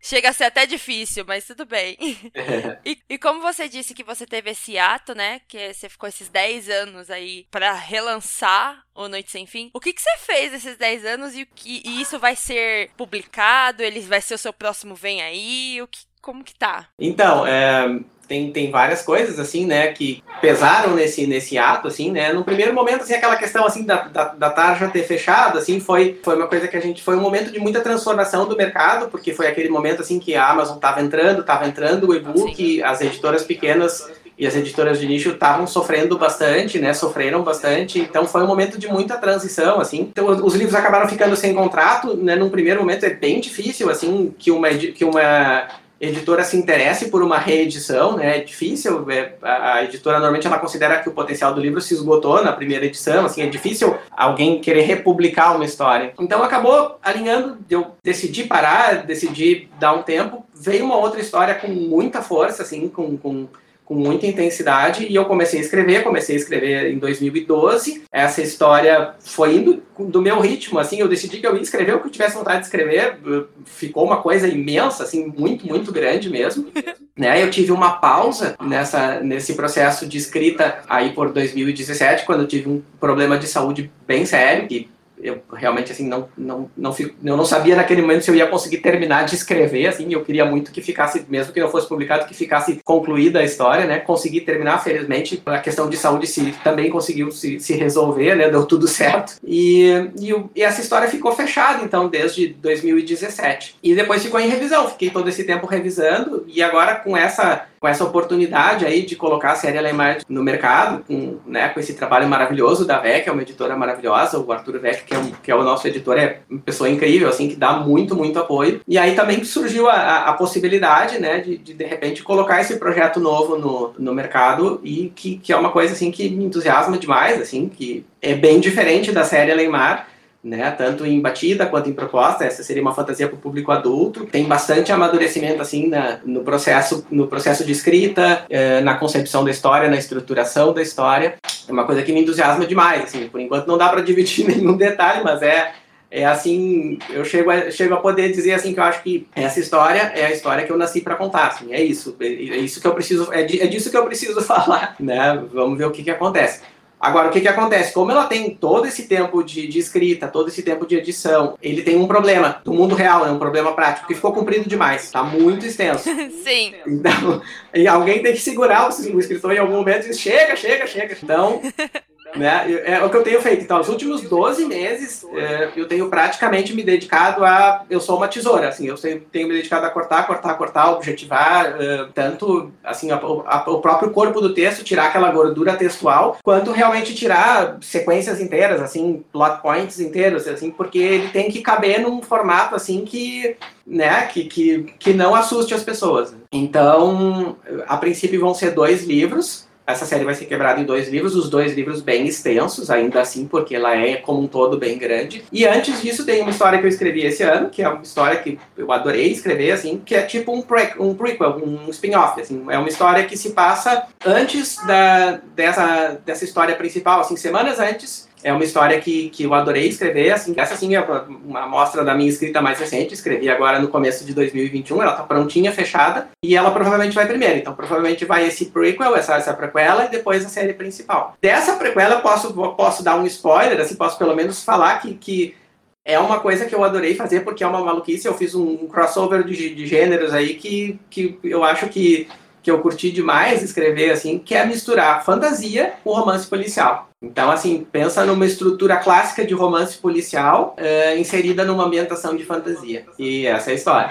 Chega 0.00 0.30
a 0.30 0.32
ser 0.32 0.44
até 0.44 0.66
difícil, 0.66 1.24
mas 1.26 1.44
tudo 1.44 1.66
bem. 1.66 1.96
e, 2.86 2.96
e, 3.08 3.18
como 3.18 3.40
você 3.40 3.68
disse 3.68 3.92
que 3.92 4.04
você 4.04 4.24
teve 4.24 4.50
esse 4.50 4.78
ato, 4.78 5.16
né? 5.16 5.40
Que 5.48 5.74
você 5.74 5.88
ficou 5.88 6.08
esses 6.08 6.28
10 6.28 6.68
anos 6.68 7.10
aí 7.10 7.44
para 7.50 7.72
relançar 7.72 8.84
o 8.94 9.08
Noite 9.08 9.32
Sem 9.32 9.46
Fim. 9.46 9.68
O 9.74 9.80
que, 9.80 9.92
que 9.92 10.00
você 10.00 10.16
fez 10.18 10.52
esses 10.52 10.76
10 10.76 11.04
anos 11.04 11.34
e, 11.34 11.48
e, 11.64 11.82
e 11.84 12.00
isso 12.00 12.20
vai 12.20 12.36
ser 12.36 12.90
publicado? 12.96 13.82
Ele 13.82 14.00
vai 14.02 14.20
ser 14.20 14.34
o 14.34 14.38
seu 14.38 14.52
próximo 14.52 14.94
Vem 14.94 15.22
Aí? 15.22 15.82
O 15.82 15.88
que, 15.88 15.98
como 16.22 16.44
que 16.44 16.54
tá? 16.54 16.88
Então, 17.00 17.44
é, 17.44 17.86
tem, 18.26 18.50
tem 18.50 18.70
várias 18.70 19.02
coisas, 19.02 19.38
assim, 19.38 19.66
né, 19.66 19.88
que 19.88 20.22
pesaram 20.40 20.94
nesse, 20.94 21.26
nesse 21.26 21.56
ato, 21.56 21.88
assim, 21.88 22.10
né, 22.10 22.32
no 22.32 22.44
primeiro 22.44 22.74
momento, 22.74 23.02
assim, 23.02 23.14
aquela 23.14 23.36
questão, 23.36 23.64
assim, 23.66 23.84
da, 23.84 24.08
da, 24.08 24.24
da 24.24 24.50
tarja 24.50 24.88
ter 24.88 25.04
fechado, 25.04 25.58
assim, 25.58 25.80
foi, 25.80 26.20
foi 26.22 26.36
uma 26.36 26.46
coisa 26.46 26.68
que 26.68 26.76
a 26.76 26.80
gente, 26.80 27.02
foi 27.02 27.16
um 27.16 27.20
momento 27.20 27.50
de 27.50 27.58
muita 27.58 27.80
transformação 27.80 28.46
do 28.46 28.56
mercado, 28.56 29.08
porque 29.08 29.32
foi 29.32 29.46
aquele 29.46 29.68
momento, 29.68 30.02
assim, 30.02 30.18
que 30.18 30.34
a 30.34 30.48
Amazon 30.48 30.76
estava 30.76 31.00
entrando, 31.00 31.40
estava 31.40 31.66
entrando 31.66 32.08
o 32.08 32.14
e-book, 32.14 32.82
as 32.82 33.00
editoras 33.00 33.42
pequenas 33.42 34.08
e 34.38 34.46
as 34.46 34.54
editoras 34.54 35.00
de 35.00 35.06
nicho 35.06 35.30
estavam 35.30 35.66
sofrendo 35.66 36.18
bastante, 36.18 36.78
né? 36.78 36.92
Sofreram 36.92 37.42
bastante. 37.42 37.98
Então 37.98 38.26
foi 38.26 38.42
um 38.42 38.46
momento 38.46 38.78
de 38.78 38.86
muita 38.86 39.16
transição, 39.16 39.80
assim. 39.80 40.00
Então 40.00 40.26
os 40.28 40.54
livros 40.54 40.74
acabaram 40.74 41.08
ficando 41.08 41.34
sem 41.34 41.54
contrato, 41.54 42.14
né? 42.16 42.36
Num 42.36 42.50
primeiro 42.50 42.80
momento 42.80 43.04
é 43.04 43.10
bem 43.10 43.40
difícil, 43.40 43.88
assim, 43.88 44.34
que 44.38 44.50
uma 44.50 44.68
que 44.68 45.04
uma 45.04 45.68
editora 46.00 46.44
se 46.44 46.56
interesse 46.56 47.08
por 47.08 47.22
uma 47.22 47.38
reedição, 47.38 48.16
né? 48.16 48.38
É 48.38 48.40
difícil. 48.40 49.10
É, 49.10 49.32
a, 49.42 49.84
editora 49.84 50.18
normalmente 50.18 50.46
ela 50.46 50.58
considera 50.58 51.00
que 51.02 51.08
o 51.08 51.12
potencial 51.12 51.54
do 51.54 51.60
livro 51.60 51.80
se 51.80 51.94
esgotou 51.94 52.42
na 52.44 52.52
primeira 52.52 52.84
edição, 52.84 53.24
assim, 53.24 53.42
é 53.42 53.46
difícil 53.46 53.96
alguém 54.10 54.60
querer 54.60 54.82
republicar 54.82 55.54
uma 55.54 55.64
história. 55.64 56.12
Então 56.20 56.42
acabou 56.42 56.98
alinhando, 57.02 57.58
eu 57.70 57.92
decidi 58.02 58.44
parar, 58.44 59.06
decidi 59.06 59.68
dar 59.78 59.94
um 59.94 60.02
tempo. 60.02 60.44
Veio 60.54 60.84
uma 60.84 60.96
outra 60.96 61.20
história 61.20 61.54
com 61.54 61.68
muita 61.68 62.22
força, 62.22 62.62
assim, 62.62 62.88
com, 62.88 63.16
com 63.16 63.48
com 63.86 63.94
muita 63.94 64.26
intensidade 64.26 65.06
e 65.08 65.14
eu 65.14 65.24
comecei 65.24 65.60
a 65.60 65.62
escrever, 65.62 66.02
comecei 66.02 66.34
a 66.34 66.38
escrever 66.38 66.92
em 66.92 66.98
2012. 66.98 68.02
Essa 68.12 68.42
história 68.42 69.14
foi 69.20 69.54
indo 69.54 69.82
do 69.96 70.20
meu 70.20 70.40
ritmo, 70.40 70.78
assim, 70.78 70.98
eu 70.98 71.08
decidi 71.08 71.38
que 71.38 71.46
eu 71.46 71.54
ia 71.54 71.62
escrever 71.62 71.94
o 71.94 72.00
que 72.00 72.08
eu 72.08 72.10
tivesse 72.10 72.34
vontade 72.34 72.58
de 72.58 72.66
escrever. 72.66 73.18
Ficou 73.64 74.04
uma 74.04 74.20
coisa 74.20 74.48
imensa, 74.48 75.04
assim, 75.04 75.32
muito, 75.34 75.66
muito 75.66 75.92
grande 75.92 76.28
mesmo. 76.28 76.66
né? 77.16 77.42
Eu 77.42 77.48
tive 77.48 77.70
uma 77.70 77.92
pausa 77.92 78.56
nessa, 78.60 79.20
nesse 79.20 79.54
processo 79.54 80.04
de 80.06 80.18
escrita 80.18 80.80
aí 80.88 81.12
por 81.12 81.32
2017, 81.32 82.26
quando 82.26 82.40
eu 82.40 82.48
tive 82.48 82.68
um 82.68 82.82
problema 83.00 83.38
de 83.38 83.46
saúde 83.46 83.90
bem 84.06 84.26
sério, 84.26 84.66
que 84.66 84.90
eu 85.22 85.42
realmente 85.52 85.92
assim 85.92 86.06
não 86.06 86.28
não 86.36 86.70
não 86.76 86.92
fico, 86.92 87.14
eu 87.24 87.36
não 87.36 87.44
sabia 87.44 87.76
naquele 87.76 88.02
momento 88.02 88.24
se 88.24 88.30
eu 88.30 88.34
ia 88.34 88.46
conseguir 88.46 88.78
terminar 88.78 89.24
de 89.24 89.34
escrever 89.34 89.86
assim 89.86 90.12
eu 90.12 90.24
queria 90.24 90.44
muito 90.44 90.70
que 90.70 90.82
ficasse 90.82 91.24
mesmo 91.28 91.52
que 91.52 91.60
não 91.60 91.70
fosse 91.70 91.88
publicado 91.88 92.26
que 92.26 92.34
ficasse 92.34 92.80
concluída 92.84 93.40
a 93.40 93.44
história 93.44 93.86
né? 93.86 93.98
Consegui 93.98 94.40
terminar 94.40 94.78
felizmente 94.82 95.42
a 95.46 95.58
questão 95.58 95.88
de 95.88 95.96
saúde 95.96 96.26
se 96.26 96.52
também 96.62 96.90
conseguiu 96.90 97.30
se, 97.30 97.58
se 97.60 97.74
resolver 97.74 98.34
né? 98.34 98.48
Deu 98.48 98.64
tudo 98.66 98.86
certo. 98.96 99.36
E, 99.44 100.10
e, 100.18 100.34
e, 100.54 100.62
essa 100.62 100.80
história 100.80 101.08
ficou 101.08 101.32
fechada 101.32 101.82
então 101.82 102.08
desde 102.08 102.48
2017 102.48 103.76
e 103.82 103.94
depois 103.94 104.22
ficou 104.22 104.40
em 104.40 104.48
revisão 104.48 104.88
fiquei 104.88 105.10
todo 105.10 105.28
esse 105.28 105.44
tempo 105.44 105.66
revisando 105.66 106.44
e 106.48 106.62
agora 106.62 106.96
com 106.96 107.16
essa 107.16 107.66
com 107.80 107.88
essa 107.88 108.04
oportunidade 108.04 108.84
aí 108.84 109.02
de 109.02 109.16
colocar 109.16 109.52
a 109.52 109.56
série 109.56 109.78
Alemã 109.78 110.16
no 110.28 110.42
mercado, 110.42 111.04
com, 111.04 111.38
né, 111.46 111.68
com 111.68 111.80
esse 111.80 111.94
trabalho 111.94 112.28
maravilhoso 112.28 112.86
da 112.86 112.98
VEC, 112.98 113.28
é 113.28 113.32
uma 113.32 113.42
editora 113.42 113.76
maravilhosa, 113.76 114.38
o 114.38 114.52
Arthur 114.52 114.78
VEC, 114.78 115.04
que 115.04 115.14
é, 115.14 115.18
um, 115.18 115.30
que 115.30 115.50
é 115.50 115.54
o 115.54 115.62
nosso 115.62 115.86
editor, 115.86 116.18
é 116.18 116.40
uma 116.48 116.60
pessoa 116.60 116.88
incrível, 116.88 117.28
assim, 117.28 117.48
que 117.48 117.56
dá 117.56 117.74
muito, 117.74 118.14
muito 118.14 118.38
apoio. 118.38 118.80
E 118.86 118.98
aí 118.98 119.14
também 119.14 119.42
surgiu 119.44 119.88
a, 119.88 120.24
a 120.24 120.32
possibilidade, 120.32 121.18
né, 121.18 121.40
de, 121.40 121.58
de, 121.58 121.74
de 121.74 121.84
repente, 121.84 122.22
colocar 122.22 122.60
esse 122.60 122.76
projeto 122.76 123.20
novo 123.20 123.56
no, 123.56 123.94
no 123.98 124.14
mercado 124.14 124.80
e 124.82 125.12
que, 125.14 125.38
que 125.38 125.52
é 125.52 125.56
uma 125.56 125.70
coisa, 125.70 125.92
assim, 125.92 126.10
que 126.10 126.28
me 126.28 126.44
entusiasma 126.44 126.98
demais, 126.98 127.40
assim, 127.40 127.68
que 127.68 128.04
é 128.20 128.34
bem 128.34 128.60
diferente 128.60 129.12
da 129.12 129.24
série 129.24 129.52
Alemar, 129.52 130.08
né? 130.46 130.70
Tanto 130.70 131.04
em 131.04 131.20
batida 131.20 131.66
quanto 131.66 131.90
em 131.90 131.92
proposta. 131.92 132.44
Essa 132.44 132.62
seria 132.62 132.80
uma 132.80 132.94
fantasia 132.94 133.26
para 133.26 133.36
o 133.36 133.40
público 133.40 133.72
adulto. 133.72 134.24
Tem 134.26 134.44
bastante 134.44 134.92
amadurecimento 134.92 135.60
assim 135.60 135.88
na, 135.88 136.20
no 136.24 136.42
processo 136.42 137.04
no 137.10 137.26
processo 137.26 137.64
de 137.64 137.72
escrita, 137.72 138.44
eh, 138.48 138.80
na 138.80 138.94
concepção 138.94 139.44
da 139.44 139.50
história, 139.50 139.90
na 139.90 139.96
estruturação 139.96 140.72
da 140.72 140.80
história. 140.80 141.34
É 141.68 141.72
uma 141.72 141.84
coisa 141.84 142.02
que 142.02 142.12
me 142.12 142.20
entusiasma 142.20 142.64
demais. 142.64 143.04
Assim, 143.04 143.28
por 143.28 143.40
enquanto 143.40 143.66
não 143.66 143.76
dá 143.76 143.88
para 143.88 144.00
dividir 144.02 144.46
nenhum 144.46 144.76
detalhe, 144.76 145.24
mas 145.24 145.42
é 145.42 145.72
é 146.08 146.24
assim, 146.24 146.98
eu 147.10 147.24
chego 147.24 147.50
a, 147.50 147.68
chego 147.68 147.94
a 147.94 147.96
poder 147.96 148.30
dizer 148.30 148.54
assim 148.54 148.72
que 148.72 148.78
eu 148.78 148.84
acho 148.84 149.02
que 149.02 149.26
essa 149.34 149.58
história 149.58 150.12
é 150.14 150.26
a 150.26 150.30
história 150.30 150.64
que 150.64 150.70
eu 150.70 150.78
nasci 150.78 151.00
para 151.00 151.16
contar, 151.16 151.48
assim, 151.48 151.72
é 151.74 151.82
isso, 151.82 152.16
é, 152.20 152.26
é, 152.26 152.58
isso 152.58 152.80
que 152.80 152.86
eu 152.86 152.94
preciso, 152.94 153.32
é, 153.32 153.42
é 153.42 153.66
disso 153.66 153.90
que 153.90 153.96
eu 153.96 154.04
preciso 154.04 154.40
falar, 154.46 154.94
né? 155.00 155.44
Vamos 155.52 155.76
ver 155.76 155.84
o 155.84 155.90
que 155.90 156.04
que 156.04 156.10
acontece. 156.10 156.62
Agora, 157.06 157.28
o 157.28 157.30
que, 157.30 157.40
que 157.40 157.46
acontece? 157.46 157.92
Como 157.92 158.10
ela 158.10 158.24
tem 158.24 158.50
todo 158.50 158.84
esse 158.84 159.04
tempo 159.04 159.44
de, 159.44 159.68
de, 159.68 159.78
escrita, 159.78 160.26
todo 160.26 160.48
esse 160.48 160.60
tempo 160.60 160.84
de 160.84 160.96
edição, 160.96 161.56
ele 161.62 161.82
tem 161.82 161.96
um 161.96 162.08
problema 162.08 162.60
do 162.64 162.74
mundo 162.74 162.96
real, 162.96 163.24
é 163.24 163.30
um 163.30 163.38
problema 163.38 163.72
prático, 163.74 164.08
que 164.08 164.14
ficou 164.16 164.32
comprido 164.32 164.68
demais, 164.68 165.04
está 165.04 165.22
muito 165.22 165.64
extenso. 165.64 166.02
Sim. 166.42 166.74
Então, 166.84 167.40
e 167.72 167.86
alguém 167.86 168.24
tem 168.24 168.32
que 168.32 168.40
segurar 168.40 168.90
o, 168.90 169.14
o 169.14 169.20
escritor 169.20 169.52
em 169.52 169.58
algum 169.58 169.74
momento 169.74 170.06
e 170.06 170.08
dizer, 170.08 170.14
chega, 170.14 170.56
chega, 170.56 170.86
chega. 170.88 171.16
Então, 171.22 171.62
né? 172.36 172.82
É 172.84 173.04
o 173.04 173.10
que 173.10 173.16
eu 173.16 173.22
tenho 173.22 173.40
feito. 173.40 173.62
Então, 173.62 173.80
os 173.80 173.88
últimos 173.88 174.22
12 174.22 174.64
meses, 174.64 175.24
é, 175.34 175.70
eu 175.76 175.86
tenho 175.86 176.08
praticamente 176.08 176.74
me 176.74 176.82
dedicado 176.82 177.44
a. 177.44 177.84
Eu 177.88 178.00
sou 178.00 178.16
uma 178.16 178.28
tesoura, 178.28 178.68
assim, 178.68 178.86
eu 178.86 178.96
tenho 178.96 179.48
me 179.48 179.54
dedicado 179.54 179.86
a 179.86 179.90
cortar, 179.90 180.26
cortar, 180.26 180.54
cortar, 180.54 180.90
objetivar, 180.92 181.76
é, 181.80 182.06
tanto 182.14 182.72
assim, 182.84 183.10
a, 183.10 183.16
a, 183.16 183.70
o 183.70 183.80
próprio 183.80 184.10
corpo 184.10 184.40
do 184.40 184.54
texto, 184.54 184.84
tirar 184.84 185.06
aquela 185.06 185.30
gordura 185.30 185.76
textual, 185.76 186.38
quanto 186.42 186.72
realmente 186.72 187.14
tirar 187.14 187.78
sequências 187.80 188.40
inteiras, 188.40 188.80
assim, 188.80 189.24
plot 189.32 189.62
points 189.62 190.00
inteiros, 190.00 190.46
assim, 190.46 190.70
porque 190.70 190.98
ele 190.98 191.28
tem 191.28 191.50
que 191.50 191.60
caber 191.60 192.00
num 192.00 192.22
formato 192.22 192.74
assim 192.74 193.04
que. 193.04 193.56
Né, 193.86 194.26
que, 194.26 194.46
que, 194.46 194.82
que 194.98 195.14
não 195.14 195.32
assuste 195.32 195.72
as 195.72 195.84
pessoas. 195.84 196.34
Então, 196.50 197.56
a 197.86 197.96
princípio 197.96 198.40
vão 198.40 198.52
ser 198.52 198.72
dois 198.72 199.04
livros, 199.04 199.65
essa 199.86 200.04
série 200.04 200.24
vai 200.24 200.34
ser 200.34 200.46
quebrada 200.46 200.80
em 200.80 200.84
dois 200.84 201.08
livros, 201.08 201.36
os 201.36 201.48
dois 201.48 201.74
livros 201.74 202.00
bem 202.00 202.26
extensos, 202.26 202.90
ainda 202.90 203.20
assim, 203.20 203.46
porque 203.46 203.76
ela 203.76 203.96
é, 203.96 204.16
como 204.16 204.42
um 204.42 204.48
todo, 204.48 204.76
bem 204.76 204.98
grande. 204.98 205.44
E 205.52 205.64
antes 205.64 206.02
disso, 206.02 206.26
tem 206.26 206.42
uma 206.42 206.50
história 206.50 206.78
que 206.78 206.84
eu 206.84 206.88
escrevi 206.88 207.24
esse 207.24 207.42
ano, 207.42 207.70
que 207.70 207.82
é 207.82 207.88
uma 207.88 208.02
história 208.02 208.38
que 208.38 208.58
eu 208.76 208.90
adorei 208.90 209.30
escrever, 209.30 209.70
assim, 209.72 210.00
que 210.04 210.14
é 210.14 210.22
tipo 210.22 210.52
um, 210.52 210.62
pre 210.62 210.92
um 210.98 211.14
prequel, 211.14 211.62
um 211.64 211.88
spin-off, 211.90 212.40
assim. 212.40 212.64
É 212.68 212.78
uma 212.78 212.88
história 212.88 213.24
que 213.24 213.36
se 213.36 213.50
passa 213.50 214.06
antes 214.24 214.76
da, 214.86 215.40
dessa, 215.54 216.20
dessa 216.24 216.44
história 216.44 216.74
principal, 216.74 217.20
assim, 217.20 217.36
semanas 217.36 217.78
antes 217.78 218.25
é 218.46 218.52
uma 218.52 218.62
história 218.62 219.00
que, 219.00 219.28
que 219.30 219.42
eu 219.42 219.52
adorei 219.52 219.88
escrever, 219.88 220.30
assim, 220.30 220.54
essa 220.56 220.76
sim 220.76 220.94
é 220.94 221.00
uma 221.00 221.64
amostra 221.64 222.04
da 222.04 222.14
minha 222.14 222.30
escrita 222.30 222.62
mais 222.62 222.78
recente, 222.78 223.12
escrevi 223.12 223.48
agora 223.48 223.80
no 223.80 223.88
começo 223.88 224.24
de 224.24 224.32
2021, 224.32 225.02
ela 225.02 225.14
tá 225.14 225.24
prontinha, 225.24 225.72
fechada, 225.72 226.28
e 226.44 226.54
ela 226.54 226.70
provavelmente 226.70 227.12
vai 227.12 227.26
primeiro, 227.26 227.58
então 227.58 227.74
provavelmente 227.74 228.24
vai 228.24 228.46
esse 228.46 228.66
prequel, 228.66 229.16
essa, 229.16 229.34
essa 229.34 229.52
prequela, 229.52 230.04
e 230.04 230.10
depois 230.10 230.46
a 230.46 230.48
série 230.48 230.74
principal. 230.74 231.34
Dessa 231.42 231.74
prequela 231.74 232.14
eu 232.14 232.20
posso, 232.20 232.54
posso 232.76 233.02
dar 233.02 233.16
um 233.16 233.26
spoiler, 233.26 233.80
assim, 233.80 233.96
posso 233.96 234.16
pelo 234.16 234.36
menos 234.36 234.62
falar 234.62 235.00
que, 235.00 235.14
que 235.14 235.56
é 236.04 236.16
uma 236.16 236.38
coisa 236.38 236.66
que 236.66 236.74
eu 236.74 236.84
adorei 236.84 237.16
fazer, 237.16 237.40
porque 237.40 237.64
é 237.64 237.66
uma 237.66 237.84
maluquice, 237.84 238.28
eu 238.28 238.34
fiz 238.34 238.54
um 238.54 238.86
crossover 238.86 239.42
de, 239.42 239.74
de 239.74 239.86
gêneros 239.88 240.32
aí 240.32 240.54
que, 240.54 241.00
que 241.10 241.36
eu 241.42 241.64
acho 241.64 241.88
que 241.88 242.28
que 242.66 242.70
eu 242.72 242.80
curti 242.80 243.12
demais 243.12 243.62
escrever, 243.62 244.10
assim, 244.10 244.40
que 244.40 244.52
é 244.52 244.66
misturar 244.66 245.24
fantasia 245.24 245.92
com 246.02 246.12
romance 246.12 246.48
policial. 246.48 247.08
Então, 247.22 247.48
assim, 247.48 247.86
pensa 247.92 248.24
numa 248.24 248.44
estrutura 248.44 248.96
clássica 248.96 249.46
de 249.46 249.54
romance 249.54 249.96
policial 249.96 250.74
uh, 250.76 251.16
inserida 251.16 251.64
numa 251.64 251.84
ambientação 251.84 252.36
de 252.36 252.44
fantasia. 252.44 253.06
E 253.16 253.46
essa 253.46 253.70
é 253.70 253.72
a 253.72 253.76
história. 253.76 254.10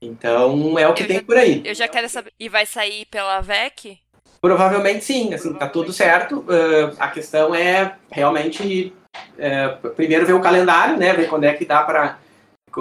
Então, 0.00 0.78
é 0.78 0.86
o 0.86 0.94
que 0.94 1.02
eu 1.02 1.06
tem 1.08 1.16
já, 1.16 1.22
por 1.24 1.36
aí. 1.36 1.60
Eu 1.64 1.74
já 1.74 1.88
quero 1.88 2.08
saber. 2.08 2.30
E 2.38 2.48
vai 2.48 2.64
sair 2.66 3.04
pela 3.06 3.40
VEC? 3.40 3.98
Provavelmente 4.40 5.04
sim, 5.04 5.34
assim, 5.34 5.52
tá 5.54 5.68
tudo 5.68 5.92
certo. 5.92 6.44
Uh, 6.46 6.94
a 7.00 7.08
questão 7.08 7.52
é 7.52 7.96
realmente 8.12 8.94
uh, 9.16 9.88
primeiro 9.90 10.24
ver 10.24 10.34
o 10.34 10.40
calendário, 10.40 10.96
né? 10.96 11.12
Ver 11.14 11.28
quando 11.28 11.42
é 11.42 11.52
que 11.52 11.64
dá 11.64 11.82
para 11.82 12.16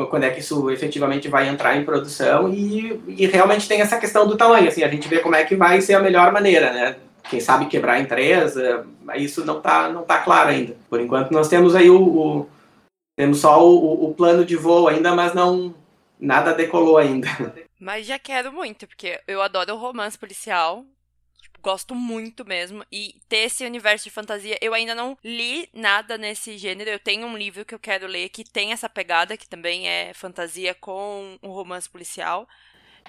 quando 0.05 0.23
é 0.23 0.29
que 0.29 0.39
isso 0.39 0.69
efetivamente 0.69 1.27
vai 1.27 1.47
entrar 1.47 1.75
em 1.75 1.83
produção 1.83 2.53
e, 2.53 3.01
e, 3.07 3.25
realmente 3.25 3.67
tem 3.67 3.81
essa 3.81 3.97
questão 3.97 4.27
do 4.27 4.37
tamanho, 4.37 4.67
assim, 4.67 4.83
a 4.83 4.87
gente 4.87 5.07
vê 5.07 5.19
como 5.19 5.35
é 5.35 5.43
que 5.43 5.55
vai 5.55 5.81
ser 5.81 5.95
a 5.95 5.99
melhor 5.99 6.31
maneira, 6.31 6.71
né? 6.71 6.97
Quem 7.29 7.39
sabe 7.39 7.65
quebrar 7.65 7.99
em 7.99 8.05
três, 8.05 8.55
isso 9.15 9.43
não 9.43 9.59
tá, 9.59 9.89
não 9.89 10.03
tá 10.03 10.19
claro 10.19 10.49
ainda. 10.49 10.77
Por 10.89 11.01
enquanto 11.01 11.31
nós 11.31 11.49
temos 11.49 11.75
aí 11.75 11.89
o, 11.89 12.01
o 12.01 12.49
temos 13.17 13.39
só 13.39 13.65
o, 13.67 14.09
o, 14.09 14.13
plano 14.13 14.45
de 14.45 14.55
voo 14.55 14.87
ainda, 14.87 15.15
mas 15.15 15.33
não 15.33 15.73
nada 16.19 16.53
decolou 16.53 16.97
ainda. 16.97 17.27
Mas 17.79 18.05
já 18.07 18.17
quero 18.17 18.51
muito, 18.51 18.87
porque 18.87 19.19
eu 19.27 19.41
adoro 19.41 19.75
romance 19.75 20.17
policial, 20.17 20.83
gosto 21.67 21.93
muito 21.93 22.45
mesmo. 22.45 22.85
E 22.89 23.15
ter 23.27 23.39
esse 23.39 23.65
universo 23.65 24.05
de 24.05 24.09
fantasia, 24.09 24.57
eu 24.61 24.73
ainda 24.73 24.95
não 24.95 25.17
li 25.21 25.67
nada 25.73 26.17
nesse 26.17 26.57
gênero. 26.57 26.89
Eu 26.89 26.97
tenho 26.97 27.27
um 27.27 27.37
livro 27.37 27.65
que 27.65 27.75
eu 27.75 27.79
quero 27.79 28.07
ler 28.07 28.29
que 28.29 28.45
tem 28.45 28.71
essa 28.71 28.87
pegada, 28.87 29.35
que 29.35 29.49
também 29.49 29.85
é 29.85 30.13
fantasia 30.13 30.73
com 30.73 31.37
um 31.43 31.49
romance 31.49 31.89
policial. 31.89 32.47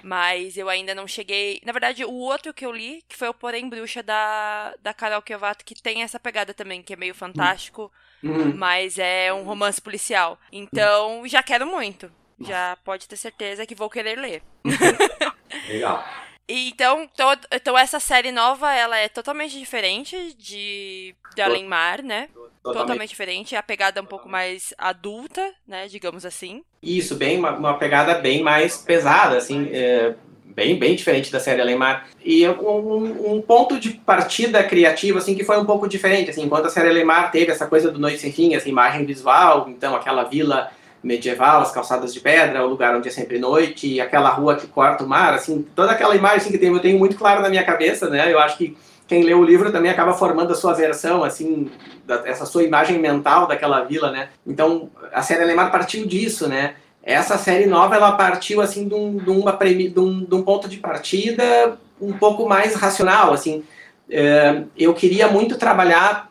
Mas 0.03 0.57
eu 0.57 0.69
ainda 0.69 0.93
não 0.93 1.07
cheguei. 1.07 1.61
Na 1.65 1.71
verdade, 1.71 2.05
o 2.05 2.13
outro 2.13 2.53
que 2.53 2.67
eu 2.67 2.73
li, 2.73 3.05
que 3.09 3.17
foi 3.17 3.29
o 3.29 3.35
Porém 3.35 3.69
Bruxa 3.69 4.03
da, 4.03 4.75
da 4.83 4.93
Carol 4.93 5.23
Kevato, 5.23 5.65
que 5.65 5.81
tem 5.81 6.03
essa 6.03 6.19
pegada 6.19 6.53
também, 6.53 6.83
que 6.83 6.93
é 6.93 6.97
meio 6.97 7.15
fantástico, 7.15 7.93
uhum. 8.23 8.57
mas 8.57 8.99
é 8.99 9.33
um 9.33 9.45
romance 9.45 9.81
policial. 9.81 10.37
Então, 10.51 11.23
já 11.27 11.45
quero 11.45 11.67
muito. 11.67 12.11
Já 12.41 12.77
pode 12.85 13.09
ter 13.09 13.17
certeza 13.17 13.67
que 13.67 13.75
vou 13.75 13.91
querer 13.91 14.19
ler. 14.19 14.43
Legal. 15.69 16.05
Então, 16.49 17.07
todo, 17.15 17.41
então 17.53 17.77
essa 17.77 18.01
série 18.01 18.33
nova, 18.33 18.73
ela 18.73 18.97
é 18.97 19.09
totalmente 19.09 19.59
diferente 19.59 20.35
de, 20.39 21.15
de 21.35 21.43
Além 21.43 21.67
Mar, 21.67 22.03
né? 22.03 22.29
Totalmente. 22.63 22.87
totalmente 22.87 23.09
diferente, 23.11 23.57
a 23.57 23.63
pegada 23.63 24.01
é 24.01 24.03
um 24.03 24.07
pouco 24.07 24.29
mais 24.29 24.75
adulta, 24.77 25.55
né, 25.67 25.87
digamos 25.89 26.27
assim. 26.27 26.63
Isso, 26.83 27.15
bem 27.15 27.39
uma, 27.39 27.53
uma 27.53 27.75
pegada 27.75 28.15
bem 28.15 28.43
mais 28.43 28.79
pesada, 28.79 29.37
assim, 29.37 29.71
é, 29.73 30.15
bem 30.45 30.79
bem 30.79 30.95
diferente 30.95 31.31
da 31.31 31.41
série 31.41 31.61
Além 31.61 31.77
Mar. 31.77 32.09
E 32.23 32.47
um, 32.49 33.35
um, 33.35 33.41
ponto 33.41 33.79
de 33.79 33.91
partida 33.91 34.63
criativo, 34.65 35.19
assim, 35.19 35.35
que 35.35 35.45
foi 35.45 35.59
um 35.59 35.65
pouco 35.65 35.89
diferente, 35.89 36.31
assim, 36.31 36.43
enquanto 36.43 36.67
a 36.67 36.71
série 36.71 36.89
Além 36.89 37.05
Mar 37.05 37.31
teve 37.31 37.53
essa 37.53 37.67
coisa 37.67 37.91
do 37.91 37.99
Noite 37.99 38.19
Sem 38.19 38.33
Fim, 38.33 38.55
essa 38.55 38.69
imagem 38.69 39.07
visual, 39.07 39.69
então 39.69 39.95
aquela 39.95 40.25
vila 40.25 40.71
medieval, 41.03 41.61
as 41.61 41.73
calçadas 41.73 42.13
de 42.13 42.21
pedra, 42.21 42.65
o 42.65 42.69
lugar 42.69 42.97
onde 42.97 43.09
é 43.09 43.11
sempre 43.11 43.39
noite, 43.39 44.01
aquela 44.01 44.31
rua 44.31 44.57
que 44.57 44.67
corta 44.67 45.05
o 45.05 45.09
mar, 45.09 45.35
assim, 45.35 45.67
toda 45.75 45.93
aquela 45.93 46.17
imagem 46.17 46.39
assim, 46.39 46.51
que 46.51 46.59
tem, 46.59 46.73
eu 46.73 46.81
tenho 46.81 46.99
muito 46.99 47.17
claro 47.17 47.41
na 47.43 47.49
minha 47.49 47.65
cabeça, 47.65 48.09
né? 48.11 48.33
Eu 48.33 48.39
acho 48.39 48.57
que 48.57 48.77
quem 49.07 49.23
lê 49.23 49.33
o 49.33 49.45
livro 49.45 49.73
também 49.73 49.91
acaba 49.91 50.13
formando 50.13 50.53
a 50.53 50.57
sua 50.57 50.75
versão, 50.75 51.25
assim, 51.25 51.71
da, 52.07 52.23
essa 52.27 52.45
sua 52.45 52.63
imagem 52.63 52.99
mental 52.99 53.47
daquela 53.47 53.85
vila, 53.85 54.11
né? 54.11 54.29
Então, 54.47 54.91
a 55.13 55.23
série 55.23 55.43
Alemar 55.43 55.71
partiu 55.71 56.07
disso, 56.07 56.49
né? 56.49 56.75
Essa 57.03 57.39
série 57.39 57.67
nova, 57.67 57.95
ela 57.95 58.13
partiu, 58.13 58.61
assim, 58.61 58.87
de 58.87 58.95
um, 58.95 59.17
de 59.17 59.31
uma 59.31 59.53
premi, 59.53 59.89
de 59.89 59.99
um, 59.99 60.25
de 60.25 60.35
um 60.35 60.43
ponto 60.43 60.69
de 60.69 60.77
partida 60.77 61.79
um 62.01 62.13
pouco 62.13 62.47
mais 62.49 62.75
racional, 62.75 63.33
assim. 63.33 63.65
É, 64.11 64.63
eu 64.77 64.95
queria 64.95 65.29
muito 65.29 65.57
trabalhar 65.57 66.31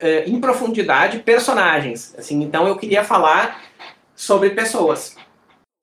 é, 0.00 0.24
em 0.24 0.40
profundidade 0.40 1.18
personagens, 1.18 2.14
assim, 2.18 2.42
então 2.42 2.66
eu 2.66 2.76
queria 2.76 3.04
falar 3.04 3.60
sobre 4.20 4.50
pessoas. 4.50 5.16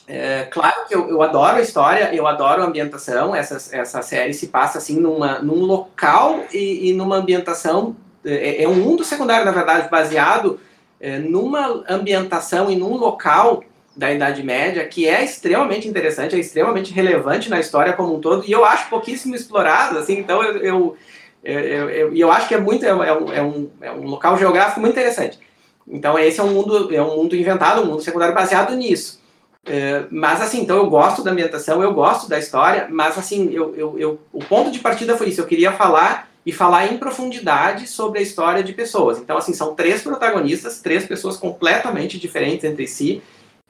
É, 0.07 0.43
claro 0.51 0.87
que 0.87 0.95
eu, 0.95 1.09
eu, 1.09 1.23
adoro 1.23 1.57
a 1.57 1.61
história, 1.61 2.13
eu 2.13 2.27
adoro 2.27 2.61
a 2.61 2.65
ambientação. 2.67 3.35
Essa, 3.35 3.75
essa 3.75 4.01
série 4.03 4.31
se 4.31 4.47
passa 4.47 4.77
assim 4.77 4.99
numa, 4.99 5.39
num 5.39 5.65
local 5.65 6.45
e, 6.53 6.89
e 6.89 6.93
numa 6.93 7.15
ambientação. 7.15 7.95
É, 8.23 8.63
é, 8.63 8.67
um 8.67 8.75
mundo 8.75 9.03
secundário, 9.03 9.43
na 9.43 9.51
verdade, 9.51 9.89
baseado 9.89 10.59
é, 11.01 11.17
numa 11.17 11.83
ambientação 11.89 12.69
e 12.69 12.75
num 12.75 12.95
local 12.95 13.63
da 13.95 14.13
Idade 14.13 14.43
Média 14.43 14.87
que 14.87 15.07
é 15.07 15.23
extremamente 15.23 15.87
interessante, 15.87 16.35
é 16.35 16.39
extremamente 16.39 16.93
relevante 16.93 17.49
na 17.49 17.59
história 17.59 17.93
como 17.93 18.15
um 18.15 18.21
todo 18.21 18.45
e 18.45 18.51
eu 18.51 18.63
acho 18.63 18.87
pouquíssimo 18.87 19.35
explorado. 19.35 19.97
Assim, 19.97 20.19
então 20.19 20.43
eu, 20.43 20.57
eu, 20.57 20.97
eu, 21.43 21.89
eu, 21.89 22.15
eu 22.15 22.31
acho 22.31 22.47
que 22.47 22.53
é 22.53 22.59
muito 22.59 22.85
é, 22.85 22.89
é, 22.89 22.93
um, 22.93 23.33
é, 23.33 23.41
um, 23.41 23.69
é 23.81 23.91
um 23.91 24.05
local 24.05 24.37
geográfico 24.37 24.79
muito 24.79 24.93
interessante. 24.93 25.39
Então 25.87 26.19
esse 26.19 26.39
é 26.39 26.43
um 26.43 26.51
mundo 26.53 26.93
é 26.93 27.01
um 27.01 27.15
mundo 27.15 27.35
inventado, 27.35 27.81
um 27.81 27.85
mundo 27.85 28.01
secundário 28.01 28.35
baseado 28.35 28.75
nisso. 28.75 29.19
É, 29.65 30.05
mas 30.09 30.41
assim, 30.41 30.61
então 30.61 30.77
eu 30.77 30.89
gosto 30.89 31.23
da 31.23 31.31
ambientação, 31.31 31.83
eu 31.83 31.93
gosto 31.93 32.29
da 32.29 32.39
história, 32.39 32.87
mas 32.89 33.17
assim, 33.17 33.49
eu, 33.51 33.75
eu, 33.75 33.99
eu, 33.99 34.19
o 34.31 34.39
ponto 34.39 34.71
de 34.71 34.79
partida 34.79 35.17
foi 35.17 35.29
isso. 35.29 35.41
Eu 35.41 35.45
queria 35.45 35.71
falar 35.71 36.29
e 36.45 36.51
falar 36.51 36.91
em 36.91 36.97
profundidade 36.97 37.87
sobre 37.87 38.19
a 38.19 38.21
história 38.21 38.63
de 38.63 38.73
pessoas. 38.73 39.17
Então 39.17 39.37
assim, 39.37 39.53
são 39.53 39.75
três 39.75 40.01
protagonistas, 40.01 40.81
três 40.81 41.05
pessoas 41.05 41.37
completamente 41.37 42.17
diferentes 42.17 42.63
entre 42.63 42.87
si, 42.87 43.21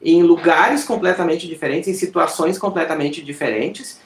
em 0.02 0.22
lugares 0.22 0.84
completamente 0.84 1.46
diferentes, 1.46 1.88
em 1.88 1.94
situações 1.94 2.58
completamente 2.58 3.22
diferentes. 3.22 4.00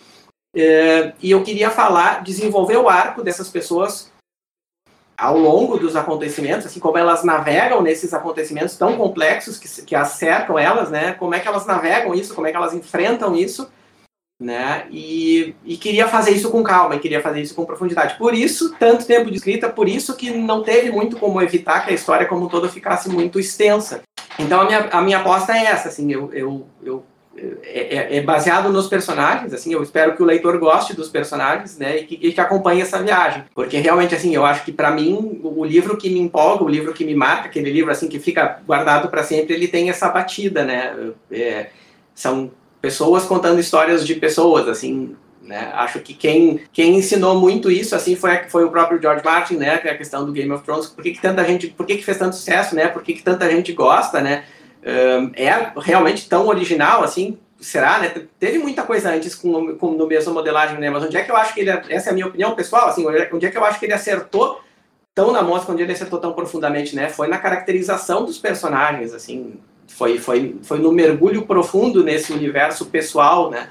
É, 0.55 1.13
e 1.23 1.31
eu 1.31 1.43
queria 1.43 1.71
falar, 1.71 2.23
desenvolver 2.23 2.77
o 2.77 2.89
arco 2.89 3.23
dessas 3.23 3.49
pessoas 3.49 4.12
ao 5.23 5.39
longo 5.39 5.79
dos 5.79 5.95
acontecimentos, 5.95 6.67
assim 6.67 6.81
como 6.81 6.99
elas 6.99 7.23
navegam 7.23 7.81
nesses 7.81 8.13
acontecimentos 8.13 8.77
tão 8.77 8.97
complexos 8.97 9.57
que, 9.57 9.83
que 9.83 9.95
acercam 9.95 10.59
elas, 10.59 10.91
né? 10.91 11.13
Como 11.13 11.33
é 11.33 11.39
que 11.39 11.47
elas 11.47 11.65
navegam 11.65 12.13
isso, 12.13 12.35
como 12.35 12.49
é 12.49 12.51
que 12.51 12.57
elas 12.57 12.75
enfrentam 12.75 13.37
isso, 13.37 13.71
né? 14.41 14.85
E, 14.91 15.55
e 15.65 15.77
queria 15.77 16.09
fazer 16.09 16.33
isso 16.33 16.51
com 16.51 16.65
calma, 16.65 16.97
e 16.97 16.99
queria 16.99 17.21
fazer 17.21 17.41
isso 17.41 17.55
com 17.55 17.65
profundidade. 17.65 18.19
Por 18.19 18.35
isso, 18.35 18.75
tanto 18.81 19.07
tempo 19.07 19.31
de 19.31 19.37
escrita, 19.37 19.71
por 19.71 19.89
isso 19.89 20.17
que 20.17 20.33
não 20.33 20.65
teve 20.65 20.91
muito 20.91 21.17
como 21.17 21.41
evitar 21.41 21.85
que 21.85 21.93
a 21.93 21.95
história 21.95 22.27
como 22.27 22.49
toda 22.49 22.69
ficasse 22.69 23.09
muito 23.09 23.39
extensa. 23.39 24.03
Então 24.37 24.63
a 24.63 24.65
minha, 24.65 24.89
a 24.91 25.01
minha 25.01 25.19
aposta 25.19 25.57
é 25.57 25.67
essa, 25.67 25.89
assim, 25.89 26.11
eu, 26.11 26.33
eu, 26.33 26.67
eu 26.83 27.05
é, 27.35 27.97
é, 27.97 28.17
é, 28.19 28.23
baseado 28.23 28.69
nos 28.69 28.89
personagens, 28.89 29.55
assim, 29.55 29.73
eu 29.73 29.83
espero 29.83 30.15
que 30.15 30.23
o 30.23 30.27
leitor 30.27 30.59
goste 30.59 30.95
dos 30.95 31.09
personagens, 31.09 31.79
né, 31.79 31.99
e 31.99 32.05
que, 32.05 32.19
e 32.21 32.31
que 32.31 32.41
acompanhe 32.41 32.83
essa 32.83 33.03
viagem, 33.03 33.45
porque 33.55 33.79
realmente, 33.79 34.15
assim, 34.15 34.35
eu 34.35 34.45
acho 34.45 34.65
que 34.65 34.73
para 34.73 34.91
mim 34.91 35.41
o 35.43 35.65
livro 35.65 35.97
que 35.97 36.11
me 36.11 36.21
empolga, 36.21 36.63
o 36.63 36.69
livro 36.69 36.93
que 36.93 37.07
me 37.07 37.15
marca, 37.15 37.47
aquele 37.47 37.73
livro 37.73 37.91
assim 37.91 38.07
que 38.07 38.19
fica 38.19 38.61
guardado 38.67 39.09
para 39.09 39.23
sempre, 39.23 39.55
ele 39.55 39.67
tem 39.67 39.89
essa 39.89 40.11
batida, 40.11 40.63
né, 40.63 40.95
é, 41.31 41.71
são 42.15 42.51
pessoas 42.83 43.25
contando 43.25 43.59
histórias 43.59 44.07
de 44.07 44.15
pessoas, 44.15 44.69
assim, 44.69 45.17
né, 45.41 45.73
acho 45.75 46.01
que 46.01 46.13
quem, 46.13 46.61
quem 46.71 46.97
ensinou 46.97 47.41
muito 47.41 47.71
isso, 47.71 47.97
assim, 47.97 48.15
foi, 48.15 48.45
foi 48.49 48.65
o 48.65 48.71
próprio 48.71 49.01
George 49.01 49.25
Martin, 49.25 49.55
né, 49.57 49.79
que 49.79 49.89
é 49.89 49.93
a 49.93 49.97
questão 49.97 50.27
do 50.27 50.33
Game 50.33 50.53
of 50.53 50.63
Thrones, 50.65 50.87
por 50.87 51.03
que, 51.03 51.13
que 51.13 51.23
tanta 51.23 51.43
gente, 51.45 51.69
por 51.69 51.87
que, 51.87 51.97
que 51.97 52.05
fez 52.05 52.19
tanto 52.19 52.37
sucesso, 52.37 52.75
né, 52.75 52.89
por 52.89 53.03
que, 53.03 53.15
que 53.15 53.23
tanta 53.23 53.51
gente 53.51 53.73
gosta, 53.73 54.21
né, 54.21 54.45
é 54.83 55.73
realmente 55.77 56.29
tão 56.29 56.47
original 56.49 57.03
assim? 57.03 57.39
Será, 57.61 58.01
né? 58.01 58.13
Teve 58.41 58.59
muita 58.59 58.83
coisa 58.83 59.11
antes 59.11 59.37
com, 59.37 59.77
com 59.77 59.93
no 59.93 60.07
mesmo 60.07 60.35
modelagem, 60.35 60.79
né? 60.79 60.91
Mas 60.91 61.05
onde 61.05 61.17
é 61.17 61.23
que 61.23 61.31
eu 61.31 61.37
acho 61.37 61.55
que 61.55 61.61
ele, 61.61 61.71
essa 61.71 62.09
é 62.09 62.11
a 62.11 62.15
minha 62.15 62.27
opinião 62.27 62.55
pessoal, 62.57 62.89
assim, 62.89 63.07
onde 63.07 63.47
é 63.47 63.51
que 63.51 63.57
eu 63.57 63.65
acho 63.65 63.79
que 63.79 63.87
ele 63.87 63.93
acertou 63.93 64.61
tão 65.15 65.31
na 65.31 65.43
mosca, 65.43 65.71
onde 65.71 65.83
ele 65.83 65.93
acertou 65.93 66.19
tão 66.19 66.33
profundamente, 66.33 66.97
né? 66.97 67.09
Foi 67.09 67.29
na 67.29 67.39
caracterização 67.39 68.25
dos 68.25 68.39
personagens, 68.39 69.15
assim, 69.15 69.61
foi, 69.87 70.19
foi, 70.19 70.57
foi 70.63 70.79
no 70.79 70.91
mergulho 70.91 71.47
profundo 71.47 72.03
nesse 72.03 72.33
universo 72.33 72.87
pessoal, 72.87 73.51
né? 73.51 73.69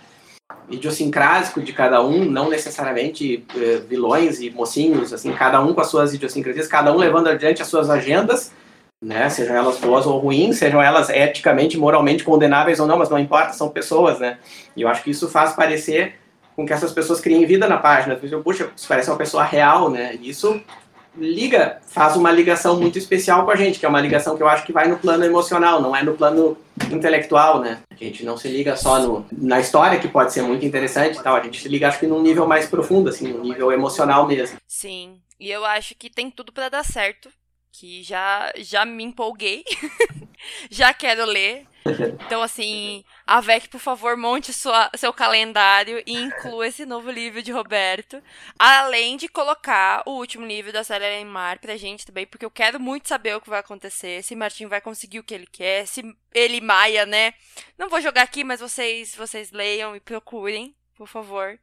idiosincrásico 0.69 1.61
de 1.61 1.73
cada 1.73 2.03
um, 2.03 2.25
não 2.25 2.49
necessariamente 2.49 3.45
uh, 3.55 3.87
vilões 3.87 4.39
e 4.41 4.49
mocinhos, 4.49 5.13
assim, 5.13 5.33
cada 5.33 5.61
um 5.61 5.73
com 5.73 5.81
as 5.81 5.87
suas 5.87 6.13
idiosincrasias, 6.13 6.67
cada 6.67 6.93
um 6.93 6.97
levando 6.97 7.27
adiante 7.27 7.61
as 7.61 7.67
suas 7.67 7.89
agendas, 7.89 8.51
né, 9.01 9.29
sejam 9.29 9.55
elas 9.55 9.77
boas 9.77 10.05
ou 10.05 10.19
ruins, 10.19 10.57
sejam 10.57 10.81
elas 10.81 11.09
eticamente, 11.09 11.77
moralmente 11.77 12.23
condenáveis 12.23 12.79
ou 12.79 12.85
não, 12.85 12.97
mas 12.97 13.09
não 13.09 13.17
importa, 13.17 13.53
são 13.53 13.69
pessoas, 13.69 14.19
né? 14.19 14.37
E 14.75 14.83
eu 14.83 14.87
acho 14.87 15.03
que 15.03 15.09
isso 15.09 15.27
faz 15.27 15.53
parecer 15.53 16.15
com 16.55 16.65
que 16.65 16.73
essas 16.73 16.91
pessoas 16.91 17.19
criem 17.19 17.45
vida 17.45 17.67
na 17.67 17.77
página. 17.77 18.15
Puxa, 18.15 18.69
isso 18.75 18.87
parece 18.87 19.09
uma 19.09 19.17
pessoa 19.17 19.43
real, 19.43 19.89
né? 19.89 20.15
E 20.21 20.29
isso 20.29 20.61
liga, 21.17 21.79
faz 21.87 22.15
uma 22.15 22.31
ligação 22.31 22.79
muito 22.79 22.97
especial 22.97 23.43
com 23.43 23.51
a 23.51 23.55
gente, 23.55 23.79
que 23.79 23.85
é 23.85 23.89
uma 23.89 23.99
ligação 23.99 24.37
que 24.37 24.43
eu 24.43 24.47
acho 24.47 24.65
que 24.65 24.71
vai 24.71 24.87
no 24.87 24.97
plano 24.97 25.25
emocional, 25.25 25.81
não 25.81 25.95
é 25.95 26.03
no 26.03 26.13
plano 26.13 26.57
intelectual, 26.91 27.59
né? 27.59 27.79
A 27.89 27.95
gente 27.95 28.23
não 28.23 28.37
se 28.37 28.47
liga 28.47 28.75
só 28.75 28.99
no, 28.99 29.25
na 29.31 29.59
história, 29.59 29.99
que 29.99 30.07
pode 30.07 30.31
ser 30.31 30.41
muito 30.41 30.65
interessante 30.65 31.17
e 31.17 31.23
tal, 31.23 31.35
a 31.35 31.41
gente 31.41 31.61
se 31.61 31.67
liga, 31.67 31.87
acho 31.87 31.99
que 31.99 32.07
num 32.07 32.21
nível 32.21 32.47
mais 32.47 32.67
profundo, 32.67 33.09
assim, 33.09 33.33
num 33.33 33.41
nível 33.41 33.71
emocional 33.71 34.25
mesmo. 34.27 34.57
Sim, 34.67 35.19
e 35.39 35.51
eu 35.51 35.65
acho 35.65 35.95
que 35.95 36.09
tem 36.09 36.31
tudo 36.31 36.51
para 36.53 36.69
dar 36.69 36.85
certo, 36.85 37.29
que 37.71 38.03
já, 38.03 38.51
já 38.57 38.85
me 38.85 39.03
empolguei, 39.03 39.63
já 40.69 40.93
quero 40.93 41.25
ler. 41.25 41.65
Então, 42.25 42.43
assim, 42.43 43.03
Avec, 43.25 43.69
por 43.69 43.79
favor, 43.79 44.15
monte 44.15 44.53
sua, 44.53 44.91
seu 44.95 45.11
calendário 45.11 46.01
e 46.05 46.13
inclua 46.13 46.67
esse 46.67 46.85
novo 46.85 47.09
livro 47.09 47.41
de 47.41 47.51
Roberto. 47.51 48.21
Além 48.57 49.17
de 49.17 49.27
colocar 49.27 50.03
o 50.05 50.11
último 50.11 50.45
livro 50.45 50.71
da 50.71 50.83
série 50.83 51.05
em 51.19 51.25
Mar 51.25 51.57
pra 51.59 51.77
gente 51.77 52.05
também, 52.05 52.27
porque 52.27 52.45
eu 52.45 52.51
quero 52.51 52.79
muito 52.79 53.07
saber 53.07 53.35
o 53.35 53.41
que 53.41 53.49
vai 53.49 53.59
acontecer, 53.59 54.23
se 54.23 54.35
Martin 54.35 54.67
vai 54.67 54.79
conseguir 54.79 55.19
o 55.19 55.23
que 55.23 55.33
ele 55.33 55.47
quer, 55.47 55.87
se 55.87 56.03
ele 56.33 56.61
Maia, 56.61 57.05
né? 57.05 57.33
Não 57.77 57.89
vou 57.89 57.99
jogar 58.01 58.23
aqui, 58.23 58.43
mas 58.43 58.59
vocês, 58.59 59.15
vocês 59.15 59.51
leiam 59.51 59.95
e 59.95 59.99
procurem, 59.99 60.75
por 60.95 61.07
favor. 61.07 61.59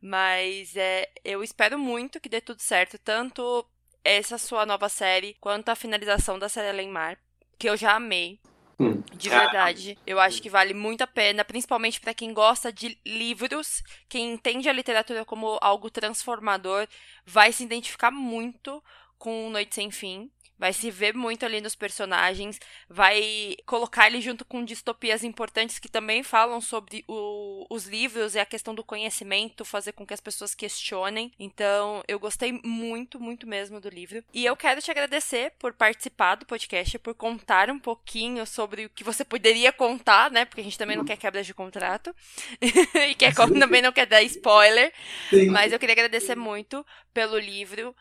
Mas 0.00 0.76
é, 0.76 1.10
eu 1.24 1.42
espero 1.42 1.78
muito 1.78 2.20
que 2.20 2.28
dê 2.28 2.40
tudo 2.40 2.60
certo, 2.60 2.98
tanto 2.98 3.66
essa 4.04 4.38
sua 4.38 4.64
nova 4.64 4.88
série, 4.88 5.36
quanto 5.40 5.68
a 5.68 5.74
finalização 5.74 6.38
da 6.38 6.48
série 6.48 6.68
Além 6.68 6.88
Mar, 6.88 7.18
que 7.58 7.68
eu 7.68 7.76
já 7.76 7.94
amei. 7.94 8.40
Hum. 8.78 9.02
De 9.14 9.28
verdade. 9.28 9.98
Eu 10.06 10.18
acho 10.18 10.40
que 10.40 10.48
vale 10.48 10.72
muito 10.72 11.02
a 11.02 11.06
pena, 11.06 11.44
principalmente 11.44 12.00
para 12.00 12.14
quem 12.14 12.32
gosta 12.32 12.72
de 12.72 12.98
livros, 13.04 13.82
quem 14.08 14.32
entende 14.32 14.68
a 14.70 14.72
literatura 14.72 15.24
como 15.24 15.58
algo 15.60 15.90
transformador, 15.90 16.88
vai 17.26 17.52
se 17.52 17.62
identificar 17.62 18.10
muito 18.10 18.82
com 19.18 19.50
Noite 19.50 19.74
Sem 19.74 19.90
Fim 19.90 20.30
vai 20.60 20.74
se 20.74 20.90
ver 20.90 21.14
muito 21.14 21.46
ali 21.46 21.58
nos 21.58 21.74
personagens, 21.74 22.60
vai 22.86 23.56
colocar 23.64 24.06
ele 24.06 24.20
junto 24.20 24.44
com 24.44 24.62
distopias 24.62 25.24
importantes 25.24 25.78
que 25.78 25.88
também 25.88 26.22
falam 26.22 26.60
sobre 26.60 27.02
o, 27.08 27.66
os 27.70 27.86
livros 27.86 28.34
e 28.34 28.38
a 28.38 28.44
questão 28.44 28.74
do 28.74 28.84
conhecimento, 28.84 29.64
fazer 29.64 29.92
com 29.92 30.06
que 30.06 30.12
as 30.12 30.20
pessoas 30.20 30.54
questionem. 30.54 31.32
Então, 31.40 32.04
eu 32.06 32.18
gostei 32.18 32.60
muito, 32.62 33.18
muito 33.18 33.46
mesmo 33.46 33.80
do 33.80 33.88
livro. 33.88 34.22
E 34.34 34.44
eu 34.44 34.54
quero 34.54 34.82
te 34.82 34.90
agradecer 34.90 35.54
por 35.58 35.72
participar 35.72 36.34
do 36.34 36.44
podcast, 36.44 36.98
por 36.98 37.14
contar 37.14 37.70
um 37.70 37.78
pouquinho 37.78 38.46
sobre 38.46 38.84
o 38.84 38.90
que 38.90 39.02
você 39.02 39.24
poderia 39.24 39.72
contar, 39.72 40.30
né? 40.30 40.44
Porque 40.44 40.60
a 40.60 40.64
gente 40.64 40.76
também 40.76 40.96
não 40.96 41.06
quer 41.06 41.16
quebra 41.16 41.42
de 41.42 41.54
contrato 41.54 42.14
e 42.60 43.14
quer, 43.14 43.32
também 43.58 43.80
não 43.80 43.92
quer 43.92 44.04
dar 44.04 44.22
spoiler. 44.24 44.92
Sim. 45.30 45.48
Mas 45.48 45.72
eu 45.72 45.78
queria 45.78 45.94
agradecer 45.94 46.36
muito 46.36 46.84
pelo 47.14 47.38
livro 47.38 47.96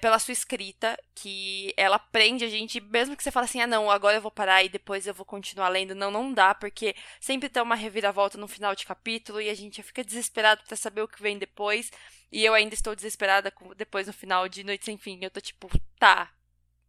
pela 0.00 0.18
sua 0.18 0.32
escrita, 0.32 0.98
que 1.14 1.72
ela 1.76 1.98
prende 1.98 2.44
a 2.44 2.48
gente, 2.48 2.80
mesmo 2.80 3.16
que 3.16 3.22
você 3.22 3.30
fale 3.30 3.44
assim, 3.44 3.60
ah 3.60 3.66
não, 3.66 3.90
agora 3.90 4.16
eu 4.16 4.20
vou 4.20 4.30
parar 4.30 4.64
e 4.64 4.68
depois 4.68 5.06
eu 5.06 5.14
vou 5.14 5.24
continuar 5.24 5.68
lendo. 5.68 5.94
Não, 5.94 6.10
não 6.10 6.32
dá, 6.32 6.54
porque 6.54 6.94
sempre 7.20 7.48
tem 7.48 7.62
uma 7.62 7.76
reviravolta 7.76 8.36
no 8.36 8.48
final 8.48 8.74
de 8.74 8.84
capítulo 8.84 9.40
e 9.40 9.48
a 9.48 9.54
gente 9.54 9.82
fica 9.82 10.02
desesperado 10.02 10.62
para 10.66 10.76
saber 10.76 11.02
o 11.02 11.08
que 11.08 11.22
vem 11.22 11.38
depois. 11.38 11.92
E 12.30 12.44
eu 12.44 12.54
ainda 12.54 12.74
estou 12.74 12.96
desesperada 12.96 13.52
depois 13.76 14.06
no 14.06 14.12
final 14.12 14.48
de 14.48 14.64
Noite 14.64 14.84
Sem 14.84 14.98
Fim. 14.98 15.18
Eu 15.22 15.30
tô 15.30 15.40
tipo, 15.40 15.70
tá, 15.98 16.32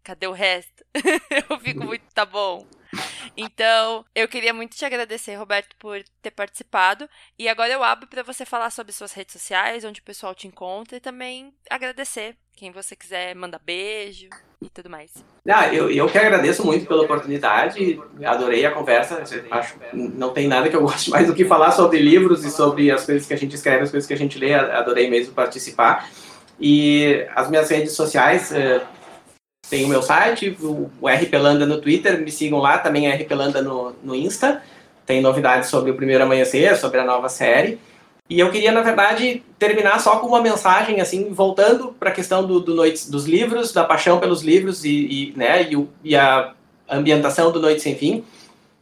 cadê 0.03 0.25
o 0.25 0.31
resto? 0.31 0.83
eu 1.49 1.59
fico 1.59 1.83
muito, 1.83 2.05
tá 2.13 2.25
bom. 2.25 2.65
Então, 3.35 4.05
eu 4.13 4.27
queria 4.27 4.53
muito 4.53 4.75
te 4.75 4.85
agradecer, 4.85 5.35
Roberto, 5.35 5.75
por 5.77 6.03
ter 6.21 6.31
participado. 6.31 7.09
E 7.37 7.47
agora 7.47 7.73
eu 7.73 7.83
abro 7.83 8.07
para 8.07 8.23
você 8.23 8.45
falar 8.45 8.69
sobre 8.69 8.91
suas 8.91 9.13
redes 9.13 9.33
sociais, 9.33 9.83
onde 9.83 10.01
o 10.01 10.03
pessoal 10.03 10.33
te 10.35 10.47
encontra, 10.47 10.97
e 10.97 11.01
também 11.01 11.53
agradecer 11.69 12.35
quem 12.55 12.71
você 12.71 12.95
quiser 12.95 13.35
mandar 13.35 13.59
beijo 13.59 14.29
e 14.61 14.69
tudo 14.69 14.89
mais. 14.89 15.11
Ah, 15.47 15.73
eu, 15.73 15.89
eu 15.89 16.07
que 16.07 16.17
agradeço 16.17 16.65
muito 16.65 16.85
pela 16.85 17.03
oportunidade, 17.03 17.99
adorei 18.23 18.65
a 18.65 18.71
conversa. 18.71 19.23
Acho 19.51 19.75
não 19.93 20.31
tem 20.31 20.47
nada 20.47 20.69
que 20.69 20.75
eu 20.75 20.81
goste 20.83 21.09
mais 21.09 21.27
do 21.27 21.33
que 21.33 21.45
falar 21.45 21.71
sobre 21.71 21.99
livros 21.99 22.45
e 22.45 22.51
sobre 22.51 22.91
as 22.91 23.05
coisas 23.05 23.27
que 23.27 23.33
a 23.33 23.37
gente 23.37 23.55
escreve, 23.55 23.83
as 23.83 23.91
coisas 23.91 24.07
que 24.07 24.13
a 24.13 24.17
gente 24.17 24.37
lê. 24.37 24.53
Adorei 24.53 25.09
mesmo 25.09 25.33
participar. 25.33 26.09
E 26.59 27.27
as 27.35 27.49
minhas 27.49 27.69
redes 27.69 27.93
sociais, 27.93 28.51
eh, 28.51 28.81
tem 29.69 29.85
o 29.85 29.87
meu 29.87 30.01
site, 30.01 30.55
o, 30.61 30.89
o 31.01 31.07
RP 31.07 31.33
Landa 31.33 31.65
no 31.65 31.79
Twitter, 31.79 32.21
me 32.21 32.31
sigam 32.31 32.59
lá, 32.59 32.77
também 32.77 33.07
é 33.07 33.15
RP 33.15 33.31
Landa 33.31 33.61
no, 33.61 33.95
no 34.03 34.15
Insta. 34.15 34.61
Tem 35.05 35.21
novidades 35.21 35.69
sobre 35.69 35.91
o 35.91 35.95
Primeiro 35.95 36.23
Amanhecer, 36.23 36.77
sobre 36.77 36.99
a 36.99 37.03
nova 37.03 37.29
série. 37.29 37.79
E 38.29 38.39
eu 38.39 38.49
queria, 38.49 38.71
na 38.71 38.81
verdade, 38.81 39.43
terminar 39.59 39.99
só 39.99 40.17
com 40.17 40.27
uma 40.27 40.41
mensagem, 40.41 41.01
assim, 41.01 41.29
voltando 41.31 41.93
para 41.99 42.09
a 42.09 42.13
questão 42.13 42.45
do, 42.45 42.59
do 42.59 42.73
Noites, 42.73 43.09
dos 43.09 43.25
livros, 43.25 43.73
da 43.73 43.83
paixão 43.83 44.19
pelos 44.19 44.41
livros 44.41 44.85
e, 44.85 44.89
e 44.89 45.33
né, 45.35 45.69
e, 45.69 45.75
o, 45.75 45.89
e, 46.03 46.15
a 46.15 46.53
ambientação 46.89 47.51
do 47.51 47.59
Noite 47.59 47.81
Sem 47.81 47.95
Fim. 47.95 48.23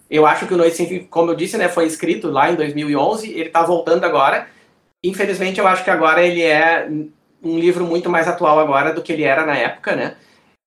Eu 0.09 0.25
acho 0.25 0.45
que 0.45 0.53
o 0.53 0.57
Noite 0.57 0.75
Sem 0.75 0.87
Fim, 0.87 0.99
como 1.09 1.31
eu 1.31 1.35
disse, 1.35 1.57
né, 1.57 1.69
foi 1.69 1.85
escrito 1.85 2.29
lá 2.29 2.51
em 2.51 2.55
2011, 2.55 3.31
ele 3.31 3.47
está 3.47 3.63
voltando 3.63 4.03
agora. 4.03 4.47
Infelizmente, 5.03 5.59
eu 5.59 5.67
acho 5.67 5.83
que 5.83 5.89
agora 5.89 6.23
ele 6.23 6.43
é 6.43 6.87
um 7.43 7.57
livro 7.57 7.85
muito 7.85 8.09
mais 8.09 8.27
atual 8.27 8.59
agora 8.59 8.93
do 8.93 9.01
que 9.01 9.11
ele 9.11 9.23
era 9.23 9.45
na 9.45 9.57
época, 9.57 9.95
né? 9.95 10.15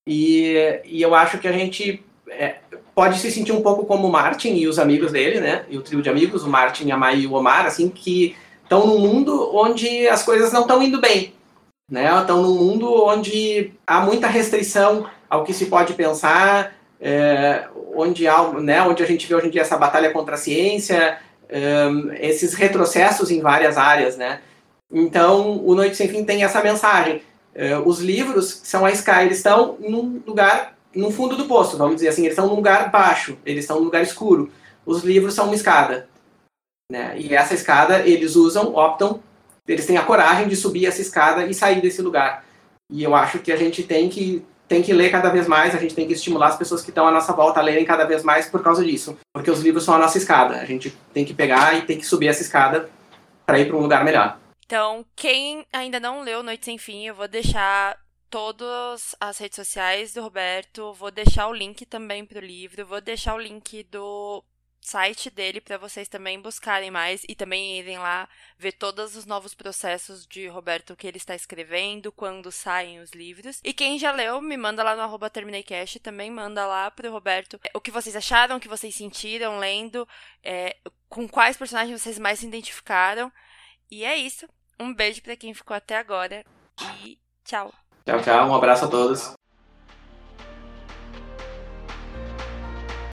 E, 0.07 0.81
e 0.85 1.01
eu 1.01 1.15
acho 1.15 1.39
que 1.39 1.49
a 1.49 1.53
gente 1.53 2.05
é, 2.29 2.57
pode 2.95 3.19
se 3.19 3.31
sentir 3.31 3.53
um 3.53 3.63
pouco 3.63 3.85
como 3.85 4.07
o 4.07 4.13
Martin 4.13 4.55
e 4.55 4.69
os 4.69 4.79
amigos 4.79 5.13
dele, 5.13 5.41
né? 5.41 5.65
E 5.69 5.77
o 5.77 5.83
trio 5.83 6.03
de 6.03 6.11
amigos, 6.11 6.45
o 6.45 6.49
Martin, 6.49 6.91
a 6.91 6.97
Mai 6.97 7.21
e 7.21 7.27
o 7.27 7.33
Omar, 7.33 7.67
assim, 7.67 7.89
que 7.89 8.37
estão 8.63 8.87
num 8.87 8.99
mundo 8.99 9.51
onde 9.55 10.07
as 10.09 10.23
coisas 10.23 10.53
não 10.53 10.63
estão 10.63 10.83
indo 10.83 11.01
bem. 11.01 11.35
Né? 11.91 12.07
Estão 12.21 12.43
num 12.43 12.55
mundo 12.55 12.93
onde 13.05 13.73
há 13.87 14.01
muita 14.01 14.27
restrição 14.27 15.07
ao 15.29 15.45
que 15.45 15.53
se 15.53 15.67
pode 15.67 15.93
pensar, 15.95 16.75
é, 17.01 17.67
onde, 17.95 18.27
há, 18.27 18.43
né, 18.53 18.83
onde 18.83 19.03
a 19.03 19.07
gente 19.07 19.27
vê 19.27 19.35
hoje 19.35 19.49
em 19.49 19.51
dia 19.51 19.61
essa 19.61 19.77
batalha 19.77 20.11
contra 20.11 20.35
a 20.35 20.39
ciência, 20.39 21.19
é, 21.49 21.87
esses 22.21 22.55
retrocessos 22.55 23.31
em 23.31 23.41
várias 23.41 23.77
áreas. 23.77 24.17
Né? 24.17 24.41
Então, 24.91 25.63
o 25.65 25.75
Noite 25.75 25.97
Sem 25.97 26.09
Fim 26.09 26.25
tem 26.25 26.43
essa 26.43 26.63
mensagem. 26.63 27.23
É, 27.55 27.79
os 27.79 28.01
livros 28.01 28.61
são 28.65 28.85
a 28.85 28.91
Sky, 28.91 29.23
eles 29.23 29.39
estão 29.39 29.77
num 29.79 30.21
lugar, 30.27 30.77
no 30.95 31.11
fundo 31.11 31.37
do 31.37 31.47
poço, 31.47 31.77
vamos 31.77 31.97
dizer 31.97 32.09
assim, 32.09 32.23
eles 32.23 32.33
estão 32.33 32.49
num 32.49 32.57
lugar 32.57 32.91
baixo, 32.91 33.39
eles 33.47 33.65
estão 33.65 33.79
num 33.79 33.85
lugar 33.85 34.03
escuro. 34.03 34.51
Os 34.85 35.05
livros 35.05 35.35
são 35.35 35.47
uma 35.47 35.55
escada. 35.55 36.09
Né? 36.91 37.19
E 37.19 37.35
essa 37.35 37.55
escada 37.55 38.01
eles 38.01 38.37
usam, 38.37 38.75
optam, 38.75 39.21
eles 39.67 39.87
têm 39.87 39.97
a 39.97 40.05
coragem 40.05 40.49
de 40.49 40.57
subir 40.57 40.87
essa 40.87 41.01
escada 41.01 41.47
e 41.47 41.55
sair 41.55 41.81
desse 41.81 42.03
lugar. 42.03 42.45
E 42.91 43.03
eu 43.03 43.15
acho 43.15 43.39
que 43.39 43.53
a 43.53 43.57
gente 43.57 43.83
tem 43.83 44.09
que 44.09 44.45
tem 44.67 44.83
que 44.83 44.95
ler 44.95 45.11
cada 45.11 45.29
vez 45.29 45.47
mais, 45.47 45.75
a 45.75 45.79
gente 45.79 45.95
tem 45.95 46.07
que 46.07 46.15
estimular 46.15 46.49
as 46.49 46.57
pessoas 46.57 46.83
que 46.83 46.91
estão 46.91 47.07
à 47.07 47.11
nossa 47.11 47.33
volta 47.35 47.61
a 47.61 47.63
lerem 47.63 47.85
cada 47.85 48.05
vez 48.05 48.23
mais 48.23 48.47
por 48.47 48.63
causa 48.63 48.83
disso. 48.83 49.17
Porque 49.33 49.51
os 49.51 49.61
livros 49.61 49.85
são 49.85 49.95
a 49.95 49.99
nossa 49.99 50.17
escada. 50.17 50.57
A 50.57 50.65
gente 50.65 50.97
tem 51.13 51.25
que 51.25 51.35
pegar 51.35 51.77
e 51.77 51.83
tem 51.83 51.99
que 51.99 52.07
subir 52.07 52.29
essa 52.29 52.43
escada 52.43 52.89
para 53.47 53.59
ir 53.59 53.69
para 53.69 53.77
um 53.77 53.81
lugar 53.81 54.03
melhor. 54.05 54.39
Então, 54.65 55.05
quem 55.15 55.67
ainda 55.73 56.01
não 56.01 56.23
leu 56.23 56.43
Noite 56.43 56.65
Sem 56.65 56.79
Fim, 56.79 57.07
eu 57.07 57.15
vou 57.15 57.29
deixar 57.29 58.03
todas 58.31 59.15
as 59.21 59.39
redes 59.39 59.57
sociais 59.57 60.13
do 60.13 60.23
Roberto, 60.23 60.93
vou 60.95 61.11
deixar 61.11 61.47
o 61.49 61.55
link 61.55 61.87
também 61.87 62.25
para 62.25 62.39
o 62.39 62.45
livro, 62.45 62.85
vou 62.85 63.01
deixar 63.01 63.35
o 63.35 63.39
link 63.39 63.85
do 63.85 64.43
site 64.81 65.31
dele 65.31 65.61
para 65.63 65.79
vocês 65.79 66.09
também 66.09 66.41
buscarem 66.41 66.91
mais 66.91 67.25
e 67.27 67.35
também 67.35 67.79
irem 67.79 67.99
lá 67.99 68.29
ver 68.59 68.73
todos 68.73 69.17
os 69.17 69.25
novos 69.25 69.55
processos 69.55 70.27
de 70.27 70.47
Roberto 70.47 70.95
que 70.95 71.07
ele 71.07 71.17
está 71.17 71.35
escrevendo, 71.35 72.13
quando 72.13 72.53
saem 72.53 73.01
os 73.01 73.13
livros. 73.13 73.61
E 73.65 73.73
quem 73.73 73.99
já 73.99 74.13
leu, 74.13 74.43
me 74.43 74.57
manda 74.57 74.83
lá 74.83 74.95
no 74.95 75.03
arroba 75.03 75.31
TermineiCast, 75.31 76.01
também 76.01 76.31
manda 76.31 76.67
lá 76.67 76.91
pro 76.91 77.11
Roberto 77.11 77.59
o 77.73 77.81
que 77.81 77.91
vocês 77.91 78.15
acharam, 78.15 78.57
o 78.57 78.61
que 78.61 78.69
vocês 78.69 78.95
sentiram 78.95 79.59
lendo, 79.59 80.07
é, 80.43 80.77
com 81.09 81.27
quais 81.27 81.57
personagens 81.57 82.03
vocês 82.03 82.19
mais 82.19 82.41
se 82.41 82.47
identificaram. 82.47 83.33
E 83.91 84.05
é 84.05 84.17
isso. 84.17 84.47
Um 84.79 84.95
beijo 84.95 85.23
para 85.23 85.37
quem 85.37 85.55
ficou 85.55 85.77
até 85.77 85.97
agora 85.97 86.45
e 87.03 87.19
tchau. 87.45 87.73
Tchau, 88.05 88.21
tchau. 88.21 88.49
Um 88.49 88.55
abraço 88.55 88.85
a 88.85 88.89
todos. 88.89 89.35